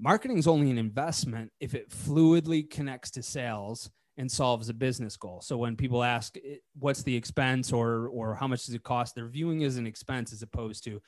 marketing 0.00 0.38
is 0.38 0.46
only 0.46 0.70
an 0.70 0.78
investment 0.78 1.50
if 1.60 1.74
it 1.74 1.90
fluidly 1.90 2.68
connects 2.68 3.10
to 3.12 3.22
sales 3.22 3.90
and 4.16 4.30
solves 4.30 4.68
a 4.68 4.74
business 4.74 5.16
goal. 5.16 5.40
So 5.40 5.56
when 5.56 5.76
people 5.76 6.02
ask 6.02 6.36
eh, 6.36 6.56
what's 6.78 7.02
the 7.02 7.14
expense 7.14 7.72
or 7.72 8.08
or 8.08 8.34
how 8.34 8.46
much 8.46 8.66
does 8.66 8.74
it 8.74 8.82
cost, 8.82 9.14
they're 9.14 9.28
viewing 9.28 9.64
as 9.64 9.76
an 9.76 9.86
expense 9.86 10.32
as 10.32 10.42
opposed 10.42 10.84
to 10.84 11.00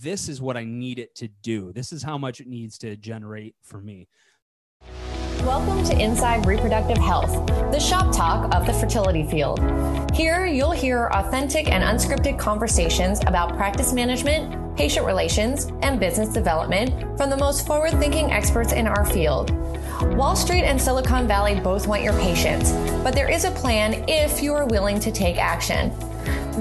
this 0.00 0.28
is 0.28 0.40
what 0.40 0.56
I 0.56 0.64
need 0.64 0.98
it 0.98 1.14
to 1.16 1.28
do. 1.42 1.72
This 1.72 1.92
is 1.92 2.02
how 2.02 2.18
much 2.18 2.40
it 2.40 2.46
needs 2.46 2.78
to 2.78 2.96
generate 2.96 3.54
for 3.62 3.80
me. 3.80 4.08
Welcome 5.40 5.84
to 5.84 5.98
Inside 5.98 6.46
Reproductive 6.46 6.98
Health, 6.98 7.46
the 7.72 7.78
shop 7.78 8.14
talk 8.14 8.54
of 8.54 8.66
the 8.66 8.72
fertility 8.72 9.26
field. 9.30 9.60
Here, 10.12 10.46
you'll 10.46 10.72
hear 10.72 11.06
authentic 11.12 11.70
and 11.70 11.82
unscripted 11.82 12.38
conversations 12.38 13.20
about 13.20 13.56
practice 13.56 13.92
management, 13.92 14.67
patient 14.78 15.04
relations, 15.04 15.72
and 15.82 15.98
business 15.98 16.28
development 16.28 16.90
from 17.18 17.28
the 17.28 17.36
most 17.36 17.66
forward 17.66 17.90
thinking 17.98 18.30
experts 18.30 18.72
in 18.72 18.86
our 18.86 19.04
field. 19.04 19.50
Wall 20.16 20.36
Street 20.36 20.62
and 20.62 20.80
Silicon 20.80 21.26
Valley 21.26 21.58
both 21.58 21.88
want 21.88 22.04
your 22.04 22.12
patients, 22.20 22.70
but 23.02 23.12
there 23.12 23.28
is 23.28 23.44
a 23.44 23.50
plan 23.50 24.04
if 24.08 24.40
you 24.40 24.54
are 24.54 24.66
willing 24.66 25.00
to 25.00 25.10
take 25.10 25.36
action. 25.36 25.90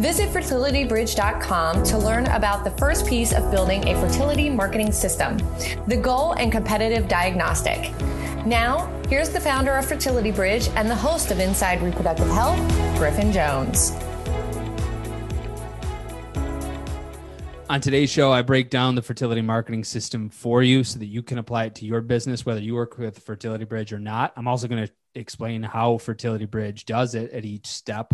Visit 0.01 0.29
fertilitybridge.com 0.29 1.83
to 1.83 1.97
learn 1.99 2.25
about 2.27 2.63
the 2.63 2.71
first 2.71 3.05
piece 3.05 3.33
of 3.33 3.51
building 3.51 3.87
a 3.87 3.95
fertility 4.01 4.49
marketing 4.49 4.91
system, 4.91 5.37
the 5.85 5.97
goal 5.97 6.33
and 6.33 6.51
competitive 6.51 7.07
diagnostic. 7.07 7.91
Now, 8.47 8.91
here's 9.09 9.29
the 9.29 9.39
founder 9.39 9.75
of 9.75 9.85
Fertility 9.85 10.31
Bridge 10.31 10.69
and 10.69 10.89
the 10.89 10.95
host 10.95 11.29
of 11.29 11.39
Inside 11.39 11.83
Reproductive 11.83 12.29
Health, 12.29 12.57
Griffin 12.97 13.31
Jones. 13.31 13.91
On 17.69 17.81
today's 17.81 18.09
show, 18.09 18.31
I 18.31 18.43
break 18.43 18.69
down 18.69 18.95
the 18.95 19.01
fertility 19.01 19.41
marketing 19.41 19.83
system 19.83 20.29
for 20.29 20.63
you 20.63 20.85
so 20.85 20.99
that 20.99 21.07
you 21.07 21.21
can 21.21 21.37
apply 21.37 21.65
it 21.65 21.75
to 21.75 21.85
your 21.85 21.99
business, 21.99 22.45
whether 22.45 22.61
you 22.61 22.75
work 22.75 22.97
with 22.97 23.19
Fertility 23.19 23.65
Bridge 23.65 23.91
or 23.91 23.99
not. 23.99 24.31
I'm 24.37 24.47
also 24.47 24.69
going 24.69 24.87
to 24.87 24.93
explain 25.15 25.63
how 25.63 25.97
Fertility 25.97 26.45
Bridge 26.45 26.85
does 26.85 27.13
it 27.13 27.31
at 27.31 27.43
each 27.43 27.67
step 27.67 28.13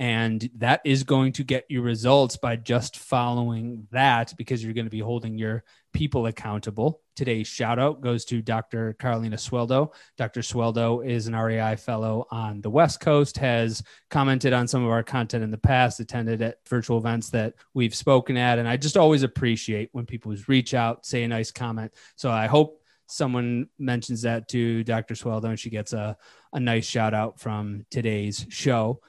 and 0.00 0.48
that 0.56 0.80
is 0.82 1.04
going 1.04 1.30
to 1.30 1.44
get 1.44 1.66
you 1.68 1.82
results 1.82 2.38
by 2.38 2.56
just 2.56 2.96
following 2.96 3.86
that 3.92 4.32
because 4.38 4.64
you're 4.64 4.72
going 4.72 4.86
to 4.86 4.90
be 4.90 5.00
holding 5.00 5.36
your 5.36 5.62
people 5.92 6.26
accountable. 6.26 7.00
Today's 7.16 7.46
shout 7.46 7.78
out 7.78 8.00
goes 8.00 8.24
to 8.26 8.40
Dr. 8.40 8.94
Carolina 8.94 9.36
Sweldo. 9.36 9.92
Dr. 10.16 10.40
Sweldo 10.40 11.06
is 11.06 11.26
an 11.26 11.36
REI 11.36 11.76
fellow 11.76 12.26
on 12.30 12.60
the 12.60 12.70
West 12.70 13.00
Coast, 13.00 13.36
has 13.38 13.82
commented 14.08 14.52
on 14.52 14.68
some 14.68 14.84
of 14.84 14.90
our 14.90 15.02
content 15.02 15.44
in 15.44 15.50
the 15.50 15.58
past, 15.58 16.00
attended 16.00 16.42
at 16.42 16.58
virtual 16.68 16.98
events 16.98 17.30
that 17.30 17.54
we've 17.74 17.94
spoken 17.94 18.36
at. 18.36 18.58
And 18.58 18.68
I 18.68 18.76
just 18.76 18.96
always 18.96 19.22
appreciate 19.22 19.90
when 19.92 20.06
people 20.06 20.34
reach 20.48 20.74
out, 20.74 21.04
say 21.04 21.22
a 21.24 21.28
nice 21.28 21.50
comment. 21.50 21.92
So 22.16 22.30
I 22.30 22.46
hope 22.46 22.82
someone 23.06 23.68
mentions 23.78 24.22
that 24.22 24.48
to 24.48 24.84
Dr. 24.84 25.14
Sweldo 25.14 25.44
and 25.44 25.58
she 25.58 25.70
gets 25.70 25.92
a, 25.92 26.16
a 26.52 26.60
nice 26.60 26.86
shout 26.86 27.12
out 27.12 27.40
from 27.40 27.84
today's 27.90 28.46
show 28.48 29.00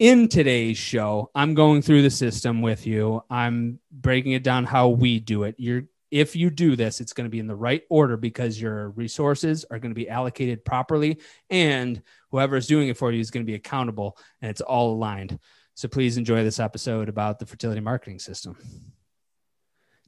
in 0.00 0.28
today's 0.28 0.78
show, 0.78 1.30
I'm 1.34 1.52
going 1.52 1.82
through 1.82 2.00
the 2.00 2.10
system 2.10 2.62
with 2.62 2.86
you. 2.86 3.22
I'm 3.28 3.80
breaking 3.92 4.32
it 4.32 4.42
down 4.42 4.64
how 4.64 4.88
we 4.88 5.20
do 5.20 5.42
it. 5.42 5.56
You're 5.58 5.84
if 6.10 6.34
you 6.34 6.50
do 6.50 6.76
this, 6.76 7.00
it's 7.00 7.12
going 7.12 7.26
to 7.26 7.30
be 7.30 7.38
in 7.38 7.46
the 7.46 7.54
right 7.54 7.82
order 7.88 8.16
because 8.16 8.60
your 8.60 8.90
resources 8.90 9.64
are 9.70 9.78
going 9.78 9.90
to 9.90 9.94
be 9.94 10.08
allocated 10.08 10.64
properly 10.64 11.20
and 11.48 12.02
whoever 12.30 12.56
is 12.56 12.66
doing 12.66 12.88
it 12.88 12.96
for 12.96 13.12
you 13.12 13.20
is 13.20 13.30
going 13.30 13.44
to 13.44 13.50
be 13.50 13.54
accountable 13.54 14.18
and 14.42 14.50
it's 14.50 14.60
all 14.60 14.94
aligned. 14.94 15.38
So 15.74 15.88
please 15.88 16.16
enjoy 16.16 16.42
this 16.42 16.60
episode 16.60 17.08
about 17.08 17.38
the 17.38 17.46
fertility 17.46 17.80
marketing 17.80 18.18
system. 18.18 18.56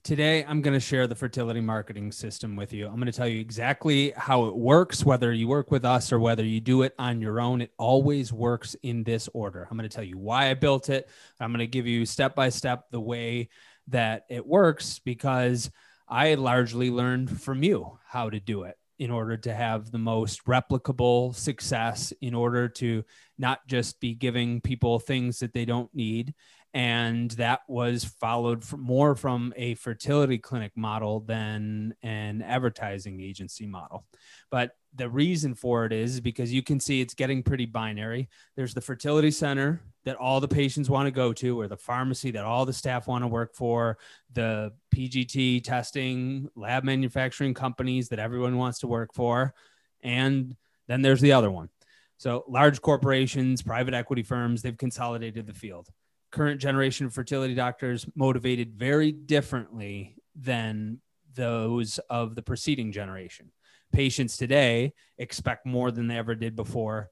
Today, 0.05 0.45
I'm 0.45 0.63
going 0.63 0.75
to 0.75 0.81
share 0.81 1.07
the 1.07 1.15
fertility 1.15 1.61
marketing 1.61 2.11
system 2.11 2.57
with 2.57 2.73
you. 2.73 2.89
I'm 2.89 2.97
going 2.97 3.07
to 3.07 3.13
tell 3.13 3.29
you 3.29 3.39
exactly 3.39 4.13
how 4.17 4.47
it 4.47 4.57
works, 4.57 5.05
whether 5.05 5.33
you 5.33 5.47
work 5.47 5.71
with 5.71 5.85
us 5.85 6.13
or 6.13 6.19
whether 6.19 6.45
you 6.45 6.61
do 6.61 6.83
it 6.83 6.93
on 6.99 7.21
your 7.21 7.41
own. 7.41 7.61
It 7.61 7.71
always 7.79 8.33
works 8.33 8.75
in 8.83 9.05
this 9.05 9.29
order. 9.33 9.69
I'm 9.71 9.77
going 9.77 9.89
to 9.89 9.95
tell 9.95 10.03
you 10.03 10.19
why 10.19 10.51
I 10.51 10.55
built 10.55 10.89
it. 10.89 11.09
I'm 11.39 11.53
going 11.53 11.61
to 11.61 11.69
give 11.69 11.87
you 11.87 12.05
step 12.05 12.35
by 12.35 12.49
step 12.49 12.91
the 12.91 13.01
way 13.01 13.49
that 13.89 14.27
it 14.29 14.45
works 14.45 14.99
because 14.99 15.71
I 16.13 16.35
largely 16.35 16.91
learned 16.91 17.41
from 17.41 17.63
you 17.63 17.99
how 18.07 18.29
to 18.29 18.39
do 18.39 18.65
it 18.65 18.77
in 18.99 19.11
order 19.11 19.39
to 19.39 19.55
have 19.55 19.91
the 19.91 19.99
most 19.99 20.45
replicable 20.45 21.35
success, 21.35 22.13
in 22.21 22.35
order 22.35 22.69
to 22.69 23.03
not 23.39 23.67
just 23.67 23.99
be 23.99 24.15
giving 24.15 24.61
people 24.61 24.99
things 24.99 25.39
that 25.39 25.55
they 25.55 25.65
don't 25.65 25.89
need 25.95 26.35
and 26.75 27.31
that 27.33 27.61
was 27.69 28.05
followed 28.05 28.65
more 28.73 29.15
from 29.15 29.53
a 29.57 29.75
fertility 29.75 30.39
clinic 30.39 30.73
model 30.75 31.21
than 31.21 31.95
an 32.03 32.41
advertising 32.41 33.21
agency 33.21 33.67
model. 33.67 34.07
But 34.51 34.73
the 34.95 35.09
reason 35.09 35.55
for 35.55 35.85
it 35.85 35.93
is 35.93 36.21
because 36.21 36.53
you 36.53 36.63
can 36.63 36.81
see 36.81 37.01
it's 37.01 37.15
getting 37.15 37.43
pretty 37.43 37.67
binary. 37.67 38.29
There's 38.57 38.73
the 38.73 38.81
fertility 38.81 39.31
center 39.31 39.83
that 40.05 40.17
all 40.17 40.41
the 40.41 40.49
patients 40.49 40.89
want 40.89 41.07
to 41.07 41.11
go 41.11 41.33
to 41.35 41.61
or 41.61 41.69
the 41.69 41.77
pharmacy 41.77 42.31
that 42.33 42.45
all 42.45 42.65
the 42.65 42.73
staff 42.73 43.07
want 43.07 43.23
to 43.23 43.29
work 43.29 43.55
for 43.55 43.99
the 44.33 44.73
pgt 44.95 45.63
testing 45.63 46.49
lab 46.57 46.85
manufacturing 46.85 47.55
companies 47.55 48.09
that 48.09 48.19
everyone 48.19 48.57
wants 48.57 48.81
to 48.81 48.87
work 48.87 49.15
for 49.15 49.55
and 50.03 50.57
then 50.89 51.03
there's 51.03 51.21
the 51.21 51.33
other 51.33 51.51
one. 51.51 51.69
So 52.17 52.45
large 52.49 52.81
corporations 52.81 53.63
private 53.63 53.95
equity 53.95 54.23
firms 54.23 54.63
they've 54.63 54.77
consolidated 54.77 55.47
the 55.47 55.55
field 55.55 55.89
current 56.33 56.61
generation 56.61 57.07
of 57.07 57.15
fertility 57.15 57.55
doctors 57.55 58.07
motivated 58.17 58.75
very 58.75 59.13
differently 59.13 60.17
than 60.35 60.99
those 61.35 61.99
of 62.11 62.35
the 62.35 62.43
preceding 62.43 62.93
generation. 62.93 63.51
Patients 63.93 64.37
today 64.37 64.95
expect 65.19 65.67
more 65.67 65.91
than 65.91 66.09
they 66.09 66.17
ever 66.17 66.35
did 66.35 66.57
before. 66.57 67.11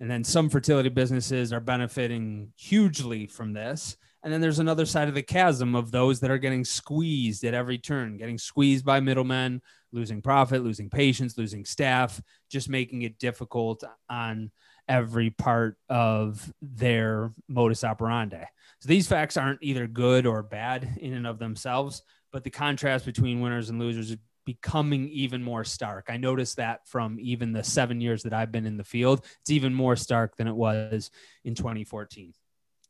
And 0.00 0.10
then 0.10 0.24
some 0.24 0.48
fertility 0.48 0.88
businesses 0.88 1.52
are 1.52 1.60
benefiting 1.60 2.52
hugely 2.56 3.26
from 3.26 3.52
this. 3.52 3.96
And 4.24 4.32
then 4.32 4.40
there's 4.40 4.58
another 4.58 4.86
side 4.86 5.08
of 5.08 5.14
the 5.14 5.22
chasm 5.22 5.74
of 5.74 5.90
those 5.90 6.20
that 6.20 6.30
are 6.30 6.38
getting 6.38 6.64
squeezed 6.64 7.44
at 7.44 7.54
every 7.54 7.78
turn, 7.78 8.16
getting 8.16 8.38
squeezed 8.38 8.84
by 8.84 9.00
middlemen, 9.00 9.60
losing 9.92 10.22
profit, 10.22 10.62
losing 10.62 10.88
patients, 10.88 11.36
losing 11.36 11.64
staff, 11.64 12.20
just 12.48 12.68
making 12.68 13.02
it 13.02 13.18
difficult 13.18 13.84
on 14.08 14.50
every 14.88 15.30
part 15.30 15.76
of 15.88 16.52
their 16.60 17.32
modus 17.48 17.84
operandi. 17.84 18.44
So 18.80 18.88
these 18.88 19.06
facts 19.06 19.36
aren't 19.36 19.62
either 19.62 19.86
good 19.86 20.26
or 20.26 20.42
bad 20.42 20.96
in 21.00 21.12
and 21.12 21.26
of 21.26 21.38
themselves, 21.38 22.02
but 22.32 22.44
the 22.44 22.50
contrast 22.50 23.04
between 23.04 23.40
winners 23.40 23.70
and 23.70 23.78
losers 23.78 24.10
is 24.10 24.16
becoming 24.44 25.08
even 25.08 25.42
more 25.42 25.64
stark. 25.64 26.06
I 26.08 26.16
noticed 26.16 26.56
that 26.56 26.86
from 26.88 27.18
even 27.20 27.52
the 27.52 27.62
seven 27.62 28.00
years 28.00 28.24
that 28.24 28.32
I've 28.32 28.52
been 28.52 28.66
in 28.66 28.76
the 28.76 28.84
field. 28.84 29.24
It's 29.40 29.50
even 29.50 29.72
more 29.72 29.96
stark 29.96 30.36
than 30.36 30.48
it 30.48 30.56
was 30.56 31.10
in 31.44 31.54
2014. 31.54 32.32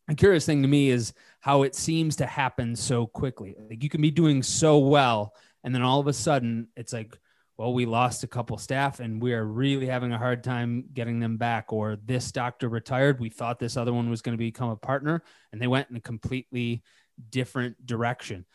A 0.08 0.14
curious 0.14 0.46
thing 0.46 0.62
to 0.62 0.68
me 0.68 0.90
is 0.90 1.12
how 1.40 1.62
it 1.62 1.74
seems 1.74 2.16
to 2.16 2.26
happen 2.26 2.74
so 2.74 3.06
quickly. 3.06 3.54
Like 3.68 3.82
you 3.82 3.88
can 3.88 4.00
be 4.00 4.10
doing 4.10 4.42
so 4.42 4.78
well, 4.78 5.34
and 5.62 5.74
then 5.74 5.82
all 5.82 6.00
of 6.00 6.06
a 6.06 6.12
sudden 6.12 6.68
it's 6.74 6.92
like, 6.92 7.16
well, 7.58 7.74
we 7.74 7.86
lost 7.86 8.24
a 8.24 8.28
couple 8.28 8.56
staff 8.58 9.00
and 9.00 9.20
we 9.20 9.34
are 9.34 9.44
really 9.44 9.86
having 9.86 10.12
a 10.12 10.18
hard 10.18 10.42
time 10.42 10.84
getting 10.92 11.20
them 11.20 11.36
back. 11.36 11.72
Or 11.72 11.96
this 12.04 12.32
doctor 12.32 12.68
retired. 12.68 13.20
We 13.20 13.30
thought 13.30 13.58
this 13.58 13.76
other 13.76 13.92
one 13.92 14.10
was 14.10 14.22
going 14.22 14.34
to 14.34 14.38
become 14.38 14.70
a 14.70 14.76
partner 14.76 15.22
and 15.52 15.60
they 15.60 15.66
went 15.66 15.90
in 15.90 15.96
a 15.96 16.00
completely 16.00 16.82
different 17.30 17.84
direction. 17.84 18.46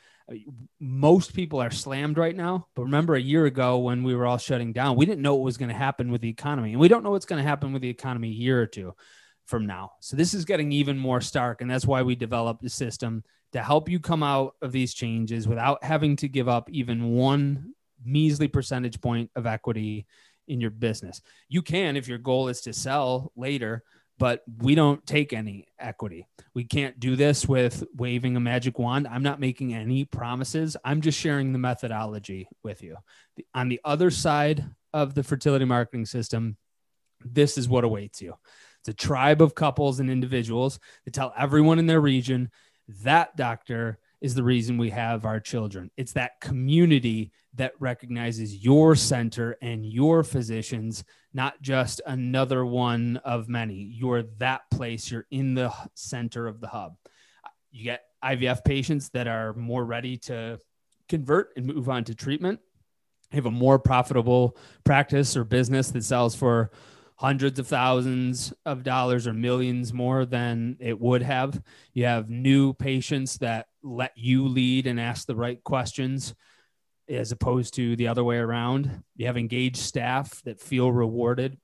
Most 0.80 1.34
people 1.34 1.62
are 1.62 1.72
slammed 1.72 2.18
right 2.18 2.36
now. 2.36 2.68
But 2.76 2.84
remember 2.84 3.16
a 3.16 3.22
year 3.22 3.46
ago 3.46 3.78
when 3.78 4.04
we 4.04 4.16
were 4.16 4.26
all 4.26 4.40
shutting 4.40 4.74
down, 4.74 4.98
we 4.98 5.06
didn't 5.06 5.22
know 5.22 5.36
what 5.36 5.46
was 5.46 5.58
going 5.58 5.70
to 5.70 5.76
happen 5.76 6.12
with 6.12 6.22
the 6.22 6.30
economy. 6.30 6.72
And 6.72 6.80
we 6.80 6.88
don't 6.88 7.04
know 7.04 7.12
what's 7.12 7.26
going 7.26 7.42
to 7.42 7.48
happen 7.48 7.72
with 7.74 7.82
the 7.82 7.90
economy 7.90 8.30
a 8.30 8.34
year 8.34 8.62
or 8.62 8.68
two 8.68 8.94
from 9.46 9.66
now. 9.66 9.92
So 10.02 10.18
this 10.18 10.34
is 10.34 10.44
getting 10.44 10.72
even 10.72 10.98
more 10.98 11.22
stark. 11.22 11.62
And 11.62 11.70
that's 11.70 11.86
why 11.86 12.02
we 12.02 12.16
developed 12.16 12.66
a 12.66 12.70
system 12.70 13.24
to 13.54 13.64
help 13.64 13.88
you 13.88 14.00
come 14.00 14.24
out 14.24 14.56
of 14.62 14.74
these 14.74 14.94
changes 14.94 15.48
without 15.48 15.84
having 15.84 16.18
to 16.18 16.28
give 16.28 16.50
up 16.50 16.70
even 16.70 17.12
one 17.12 17.74
measly 18.04 18.48
percentage 18.48 19.02
point 19.02 19.30
of 19.36 19.46
equity 19.46 20.06
in 20.48 20.62
your 20.62 20.72
business. 20.72 21.22
You 21.50 21.62
can 21.62 21.98
if 21.98 22.08
your 22.08 22.18
goal 22.18 22.48
is 22.48 22.62
to 22.62 22.74
sell 22.74 23.32
later, 23.36 23.84
but 24.20 24.44
we 24.60 24.76
don't 24.76 25.06
take 25.06 25.32
any 25.34 25.68
equity. 25.80 26.28
We 26.54 26.64
can't 26.64 27.00
do 27.00 27.16
this 27.16 27.48
with 27.48 27.84
waving 27.96 28.36
a 28.36 28.40
magic 28.40 28.80
wand. 28.80 29.08
I'm 29.08 29.24
not 29.24 29.40
making 29.40 29.74
any 29.74 30.06
promises. 30.06 30.76
I'm 30.84 31.02
just 31.02 31.20
sharing 31.20 31.54
the 31.54 31.60
methodology 31.60 32.48
with 32.64 32.82
you. 32.82 32.98
On 33.54 33.70
the 33.70 33.80
other 33.86 34.10
side 34.10 34.66
of 34.94 35.14
the 35.14 35.24
fertility 35.24 35.66
marketing 35.66 36.06
system, 36.06 36.58
this 37.24 37.58
is 37.58 37.70
what 37.70 37.84
awaits 37.84 38.22
you. 38.22 38.36
It's 38.80 38.90
a 38.90 38.94
tribe 38.94 39.42
of 39.42 39.56
couples 39.56 40.00
and 40.00 40.10
individuals 40.10 40.80
that 41.06 41.14
tell 41.14 41.34
everyone 41.38 41.78
in 41.78 41.88
their 41.88 42.02
region 42.02 42.50
that 43.04 43.36
doctor 43.36 44.00
is 44.22 44.34
the 44.36 44.44
reason 44.44 44.78
we 44.78 44.90
have 44.90 45.26
our 45.26 45.40
children. 45.40 45.92
It's 45.98 46.14
that 46.14 46.42
community 46.42 47.32
that 47.56 47.74
recognizes 47.80 48.64
your 48.64 48.96
center 48.96 49.58
and 49.62 49.86
your 49.86 50.24
physicians, 50.24 51.04
not 51.34 51.62
just 51.62 52.02
another 52.06 52.66
one 52.66 53.18
of 53.18 53.48
many. 53.48 53.76
You're 53.76 54.24
that 54.40 54.62
place, 54.72 55.12
you're 55.12 55.28
in 55.30 55.54
the 55.54 55.72
center 55.94 56.48
of 56.48 56.62
the 56.62 56.68
hub. 56.68 56.96
You 57.72 57.84
get 57.84 58.06
IVF 58.24 58.64
patients 58.64 59.10
that 59.10 59.28
are 59.28 59.54
more 59.54 59.86
ready 59.86 60.18
to 60.18 60.60
convert 61.08 61.50
and 61.56 61.68
move 61.68 61.90
on 61.90 62.04
to 62.06 62.16
treatment. 62.16 62.60
have 63.32 63.46
a 63.46 63.52
more 63.52 63.78
profitable 63.78 64.58
practice 64.84 65.36
or 65.36 65.44
business 65.44 65.92
that 65.92 66.04
sells 66.04 66.36
for 66.36 66.72
hundreds 67.18 67.58
of 67.58 67.68
thousands 67.68 68.54
of 68.66 68.84
dollars 68.84 69.26
or 69.26 69.34
millions 69.34 69.92
more 69.92 70.24
than 70.24 70.78
it 70.80 71.00
would 71.00 71.24
have. 71.24 71.60
You 71.94 72.06
have 72.06 72.30
new 72.30 72.74
patients 72.74 73.40
that 73.40 73.66
let 73.82 74.12
you 74.16 74.48
lead 74.48 74.86
and 74.86 75.00
ask 75.00 75.26
the 75.26 75.36
right 75.36 75.62
questions 75.64 76.36
as 77.10 77.32
opposed 77.32 77.74
to 77.74 77.96
the 77.96 78.08
other 78.08 78.24
way 78.24 78.38
around. 78.38 79.04
You 79.16 79.26
have 79.26 79.38
engaged 79.38 79.78
staff 79.78 80.42
that 80.44 80.60
feel 80.60 80.92
rewarded. 80.92 81.58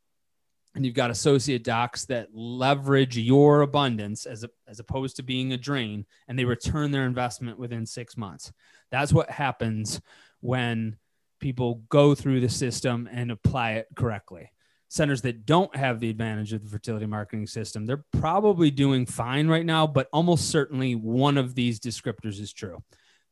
And 0.76 0.84
you've 0.84 0.96
got 0.96 1.12
associate 1.12 1.64
docs 1.64 2.06
that 2.06 2.30
leverage 2.34 3.16
your 3.16 3.62
abundance 3.62 4.26
as, 4.26 4.44
a, 4.44 4.50
as 4.68 4.80
opposed 4.80 5.18
to 5.18 5.24
being 5.24 5.54
a 5.54 5.58
drain 5.58 6.08
and 6.28 6.40
they 6.40 6.46
return 6.46 6.90
their 6.90 7.06
investment 7.06 7.60
within 7.60 7.86
six 7.86 8.18
months. 8.18 8.52
That's 8.90 9.14
what 9.14 9.30
happens 9.30 10.02
when 10.40 10.98
people 11.40 11.84
go 11.90 12.16
through 12.16 12.40
the 12.40 12.50
system 12.50 13.08
and 13.12 13.30
apply 13.30 13.74
it 13.74 13.88
correctly. 13.96 14.50
Centers 14.94 15.24
that 15.24 15.48
don't 15.48 15.76
have 15.76 16.00
the 16.00 16.12
advantage 16.12 16.54
of 16.54 16.64
the 16.64 16.70
fertility 16.70 17.08
marketing 17.08 17.48
system, 17.48 17.88
they're 17.88 18.06
probably 18.12 18.70
doing 18.70 19.08
fine 19.08 19.48
right 19.48 19.66
now, 19.66 19.88
but 19.88 20.08
almost 20.14 20.52
certainly 20.52 20.94
one 20.94 21.36
of 21.36 21.56
these 21.56 21.80
descriptors 21.80 22.40
is 22.40 22.54
true. 22.54 22.78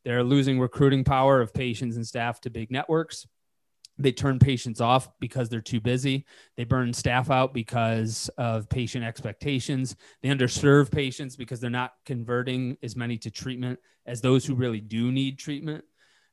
They're 0.04 0.24
losing 0.24 0.58
recruiting 0.58 1.04
power 1.04 1.40
of 1.40 1.54
patients 1.54 1.94
and 1.94 2.04
staff 2.04 2.40
to 2.40 2.50
big 2.50 2.72
networks. 2.72 3.28
They 3.96 4.10
turn 4.10 4.40
patients 4.40 4.80
off 4.80 5.08
because 5.20 5.48
they're 5.48 5.60
too 5.60 5.80
busy. 5.80 6.26
They 6.56 6.64
burn 6.64 6.92
staff 6.92 7.30
out 7.30 7.54
because 7.54 8.28
of 8.36 8.68
patient 8.68 9.04
expectations. 9.04 9.94
They 10.20 10.30
underserve 10.30 10.90
patients 10.90 11.36
because 11.36 11.60
they're 11.60 11.70
not 11.70 11.92
converting 12.06 12.76
as 12.82 12.96
many 12.96 13.18
to 13.18 13.30
treatment 13.30 13.78
as 14.04 14.20
those 14.20 14.44
who 14.44 14.56
really 14.56 14.80
do 14.80 15.12
need 15.12 15.38
treatment. 15.38 15.84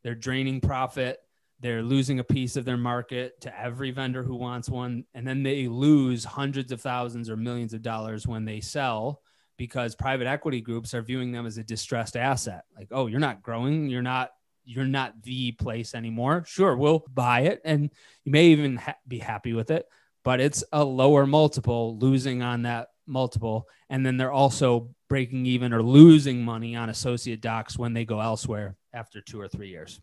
They're 0.04 0.16
draining 0.16 0.60
profit. 0.60 1.20
They're 1.62 1.84
losing 1.84 2.20
a 2.20 2.24
piece 2.24 2.56
of 2.56 2.66
their 2.66 2.78
market 2.78 3.42
to 3.42 3.60
every 3.60 3.92
vendor 3.92 4.24
who 4.24 4.36
wants 4.36 4.70
one. 4.70 5.04
And 5.14 5.28
then 5.28 5.44
they 5.44 5.68
lose 5.68 6.24
hundreds 6.24 6.72
of 6.72 6.82
thousands 6.82 7.30
or 7.30 7.36
millions 7.36 7.74
of 7.74 7.82
dollars 7.82 8.26
when 8.26 8.46
they 8.46 8.62
sell 8.62 9.22
because 9.58 9.94
private 9.94 10.26
equity 10.26 10.62
groups 10.62 10.94
are 10.94 11.02
viewing 11.02 11.34
them 11.34 11.46
as 11.46 11.58
a 11.58 11.64
distressed 11.64 12.16
asset. 12.16 12.64
Like, 12.76 12.88
oh, 12.92 13.08
you're 13.08 13.20
not 13.20 13.44
growing, 13.44 13.90
you're 13.90 14.02
not 14.02 14.32
you're 14.64 14.86
not 14.86 15.24
the 15.24 15.52
place 15.54 15.96
anymore. 15.96 16.44
Sure, 16.48 16.78
we'll 16.78 17.04
buy 17.12 17.42
it 17.42 17.60
and 17.66 17.90
you 18.24 18.32
may 18.32 18.48
even 18.48 18.78
ha- 18.78 18.96
be 19.08 19.18
happy 19.18 19.54
with 19.54 19.72
it, 19.72 19.88
but 20.24 20.40
it's 20.40 20.64
a 20.72 20.84
lower 20.84 21.26
multiple 21.26 21.98
losing 21.98 22.44
on 22.44 22.62
that 22.64 22.90
multiple 23.08 23.68
and 23.90 24.06
then 24.06 24.16
they're 24.16 24.32
also 24.32 24.90
breaking 25.10 25.48
even 25.48 25.74
or 25.74 25.82
losing 25.82 26.44
money 26.44 26.76
on 26.76 26.90
associate 26.90 27.42
docs 27.42 27.80
when 27.80 27.94
they 27.94 28.06
go 28.06 28.20
elsewhere 28.20 28.76
after 28.94 29.22
2 29.22 29.42
or 29.42 29.48
3 29.48 29.68
years. 29.68 30.00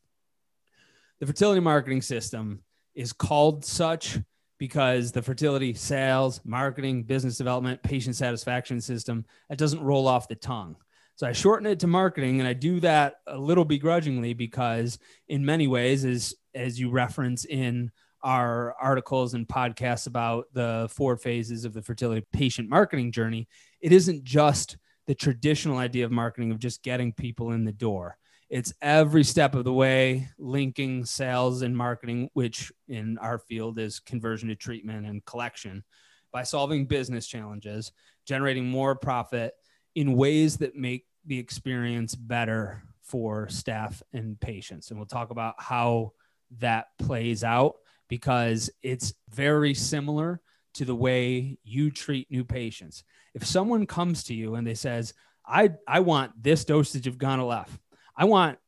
The 1.20 1.26
fertility 1.26 1.60
marketing 1.60 2.02
system 2.02 2.62
is 2.94 3.12
called 3.12 3.64
such 3.64 4.18
because 4.58 5.12
the 5.12 5.22
fertility 5.22 5.74
sales, 5.74 6.40
marketing, 6.44 7.04
business 7.04 7.36
development, 7.36 7.82
patient 7.82 8.16
satisfaction 8.16 8.80
system, 8.80 9.24
that 9.48 9.58
doesn't 9.58 9.82
roll 9.82 10.08
off 10.08 10.28
the 10.28 10.34
tongue. 10.34 10.76
So 11.14 11.26
I 11.26 11.32
shorten 11.32 11.66
it 11.66 11.80
to 11.80 11.86
marketing 11.86 12.40
and 12.40 12.48
I 12.48 12.52
do 12.52 12.80
that 12.80 13.16
a 13.26 13.38
little 13.38 13.64
begrudgingly 13.64 14.34
because 14.34 14.98
in 15.28 15.44
many 15.44 15.66
ways 15.66 16.04
as 16.04 16.34
as 16.54 16.78
you 16.78 16.90
reference 16.90 17.44
in 17.44 17.90
our 18.22 18.74
articles 18.80 19.34
and 19.34 19.46
podcasts 19.46 20.06
about 20.06 20.46
the 20.52 20.88
four 20.90 21.16
phases 21.16 21.64
of 21.64 21.72
the 21.72 21.82
fertility 21.82 22.26
patient 22.32 22.68
marketing 22.68 23.12
journey, 23.12 23.48
it 23.80 23.92
isn't 23.92 24.24
just 24.24 24.76
the 25.06 25.14
traditional 25.14 25.78
idea 25.78 26.04
of 26.04 26.10
marketing 26.10 26.50
of 26.50 26.58
just 26.58 26.82
getting 26.82 27.12
people 27.12 27.52
in 27.52 27.64
the 27.64 27.72
door 27.72 28.18
it's 28.48 28.72
every 28.80 29.24
step 29.24 29.54
of 29.54 29.64
the 29.64 29.72
way 29.72 30.28
linking 30.38 31.04
sales 31.04 31.62
and 31.62 31.76
marketing 31.76 32.30
which 32.34 32.72
in 32.88 33.18
our 33.18 33.38
field 33.38 33.78
is 33.78 33.98
conversion 34.00 34.48
to 34.48 34.54
treatment 34.54 35.06
and 35.06 35.24
collection 35.24 35.82
by 36.32 36.42
solving 36.42 36.86
business 36.86 37.26
challenges 37.26 37.92
generating 38.26 38.68
more 38.68 38.94
profit 38.94 39.54
in 39.94 40.14
ways 40.14 40.58
that 40.58 40.76
make 40.76 41.06
the 41.24 41.38
experience 41.38 42.14
better 42.14 42.82
for 43.02 43.48
staff 43.48 44.02
and 44.12 44.38
patients. 44.40 44.90
And 44.90 44.98
we'll 44.98 45.06
talk 45.06 45.30
about 45.30 45.54
how 45.58 46.12
that 46.58 46.86
plays 46.98 47.42
out 47.42 47.76
because 48.08 48.70
it's 48.82 49.14
very 49.30 49.74
similar 49.74 50.40
to 50.74 50.84
the 50.84 50.94
way 50.94 51.58
you 51.64 51.90
treat 51.90 52.30
new 52.30 52.44
patients. 52.44 53.04
If 53.34 53.46
someone 53.46 53.86
comes 53.86 54.24
to 54.24 54.34
you 54.34 54.54
and 54.54 54.66
they 54.66 54.74
says 54.74 55.14
i 55.46 55.70
i 55.86 56.00
want 56.00 56.32
this 56.42 56.64
dosage 56.64 57.06
of 57.06 57.18
gonal-f 57.18 57.78
I 58.16 58.24
want 58.24 58.58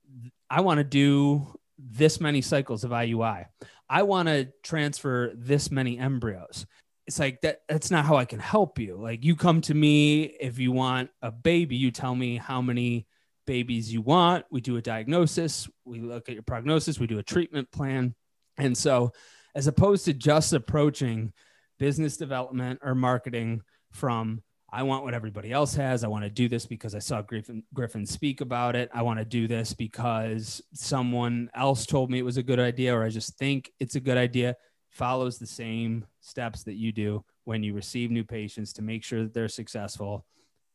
I 0.50 0.60
want 0.60 0.78
to 0.78 0.84
do 0.84 1.46
this 1.78 2.20
many 2.20 2.42
cycles 2.42 2.84
of 2.84 2.90
IUI. 2.90 3.46
I 3.88 4.02
want 4.02 4.28
to 4.28 4.48
transfer 4.62 5.32
this 5.34 5.70
many 5.70 5.98
embryos. 5.98 6.66
It's 7.06 7.18
like 7.18 7.40
that 7.40 7.62
that's 7.68 7.90
not 7.90 8.04
how 8.04 8.16
I 8.16 8.24
can 8.24 8.38
help 8.38 8.78
you. 8.78 8.96
Like 8.96 9.24
you 9.24 9.36
come 9.36 9.60
to 9.62 9.74
me 9.74 10.24
if 10.24 10.58
you 10.58 10.72
want 10.72 11.10
a 11.22 11.30
baby, 11.30 11.76
you 11.76 11.90
tell 11.90 12.14
me 12.14 12.36
how 12.36 12.60
many 12.60 13.06
babies 13.46 13.90
you 13.90 14.02
want. 14.02 14.44
We 14.50 14.60
do 14.60 14.76
a 14.76 14.82
diagnosis, 14.82 15.68
we 15.86 16.00
look 16.00 16.28
at 16.28 16.34
your 16.34 16.42
prognosis, 16.42 17.00
we 17.00 17.06
do 17.06 17.18
a 17.18 17.22
treatment 17.22 17.70
plan. 17.72 18.14
And 18.58 18.76
so 18.76 19.12
as 19.54 19.66
opposed 19.66 20.04
to 20.04 20.12
just 20.12 20.52
approaching 20.52 21.32
business 21.78 22.16
development 22.16 22.80
or 22.82 22.94
marketing 22.94 23.62
from 23.92 24.42
I 24.70 24.82
want 24.82 25.04
what 25.04 25.14
everybody 25.14 25.50
else 25.50 25.74
has. 25.74 26.04
I 26.04 26.08
want 26.08 26.24
to 26.24 26.30
do 26.30 26.46
this 26.48 26.66
because 26.66 26.94
I 26.94 26.98
saw 26.98 27.22
Griffin, 27.22 27.62
Griffin 27.72 28.04
speak 28.04 28.42
about 28.42 28.76
it. 28.76 28.90
I 28.92 29.00
want 29.00 29.18
to 29.18 29.24
do 29.24 29.48
this 29.48 29.72
because 29.72 30.60
someone 30.74 31.50
else 31.54 31.86
told 31.86 32.10
me 32.10 32.18
it 32.18 32.24
was 32.24 32.36
a 32.36 32.42
good 32.42 32.60
idea, 32.60 32.94
or 32.94 33.02
I 33.02 33.08
just 33.08 33.38
think 33.38 33.72
it's 33.80 33.94
a 33.94 34.00
good 34.00 34.18
idea. 34.18 34.56
Follows 34.90 35.38
the 35.38 35.46
same 35.46 36.04
steps 36.20 36.64
that 36.64 36.74
you 36.74 36.92
do 36.92 37.24
when 37.44 37.62
you 37.62 37.72
receive 37.72 38.10
new 38.10 38.24
patients 38.24 38.74
to 38.74 38.82
make 38.82 39.04
sure 39.04 39.22
that 39.22 39.32
they're 39.32 39.48
successful. 39.48 40.26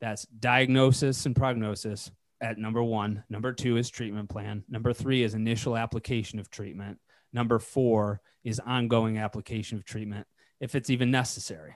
That's 0.01 0.25
diagnosis 0.25 1.28
and 1.28 1.36
prognosis 1.36 2.10
at 2.42 2.57
number 2.57 2.84
one. 2.84 3.24
Number 3.30 3.54
two 3.54 3.78
is 3.78 3.89
treatment 3.89 4.28
plan. 4.28 4.63
Number 4.68 4.92
three 4.92 5.24
is 5.24 5.36
initial 5.36 5.78
application 5.78 6.39
of 6.39 6.50
treatment. 6.50 6.98
Number 7.31 7.60
four 7.60 8.22
is 8.44 8.60
ongoing 8.60 9.19
application 9.19 9.78
of 9.78 9.86
treatment 9.86 10.25
if 10.60 10.74
it's 10.74 10.89
even 10.89 11.12
necessary 11.12 11.75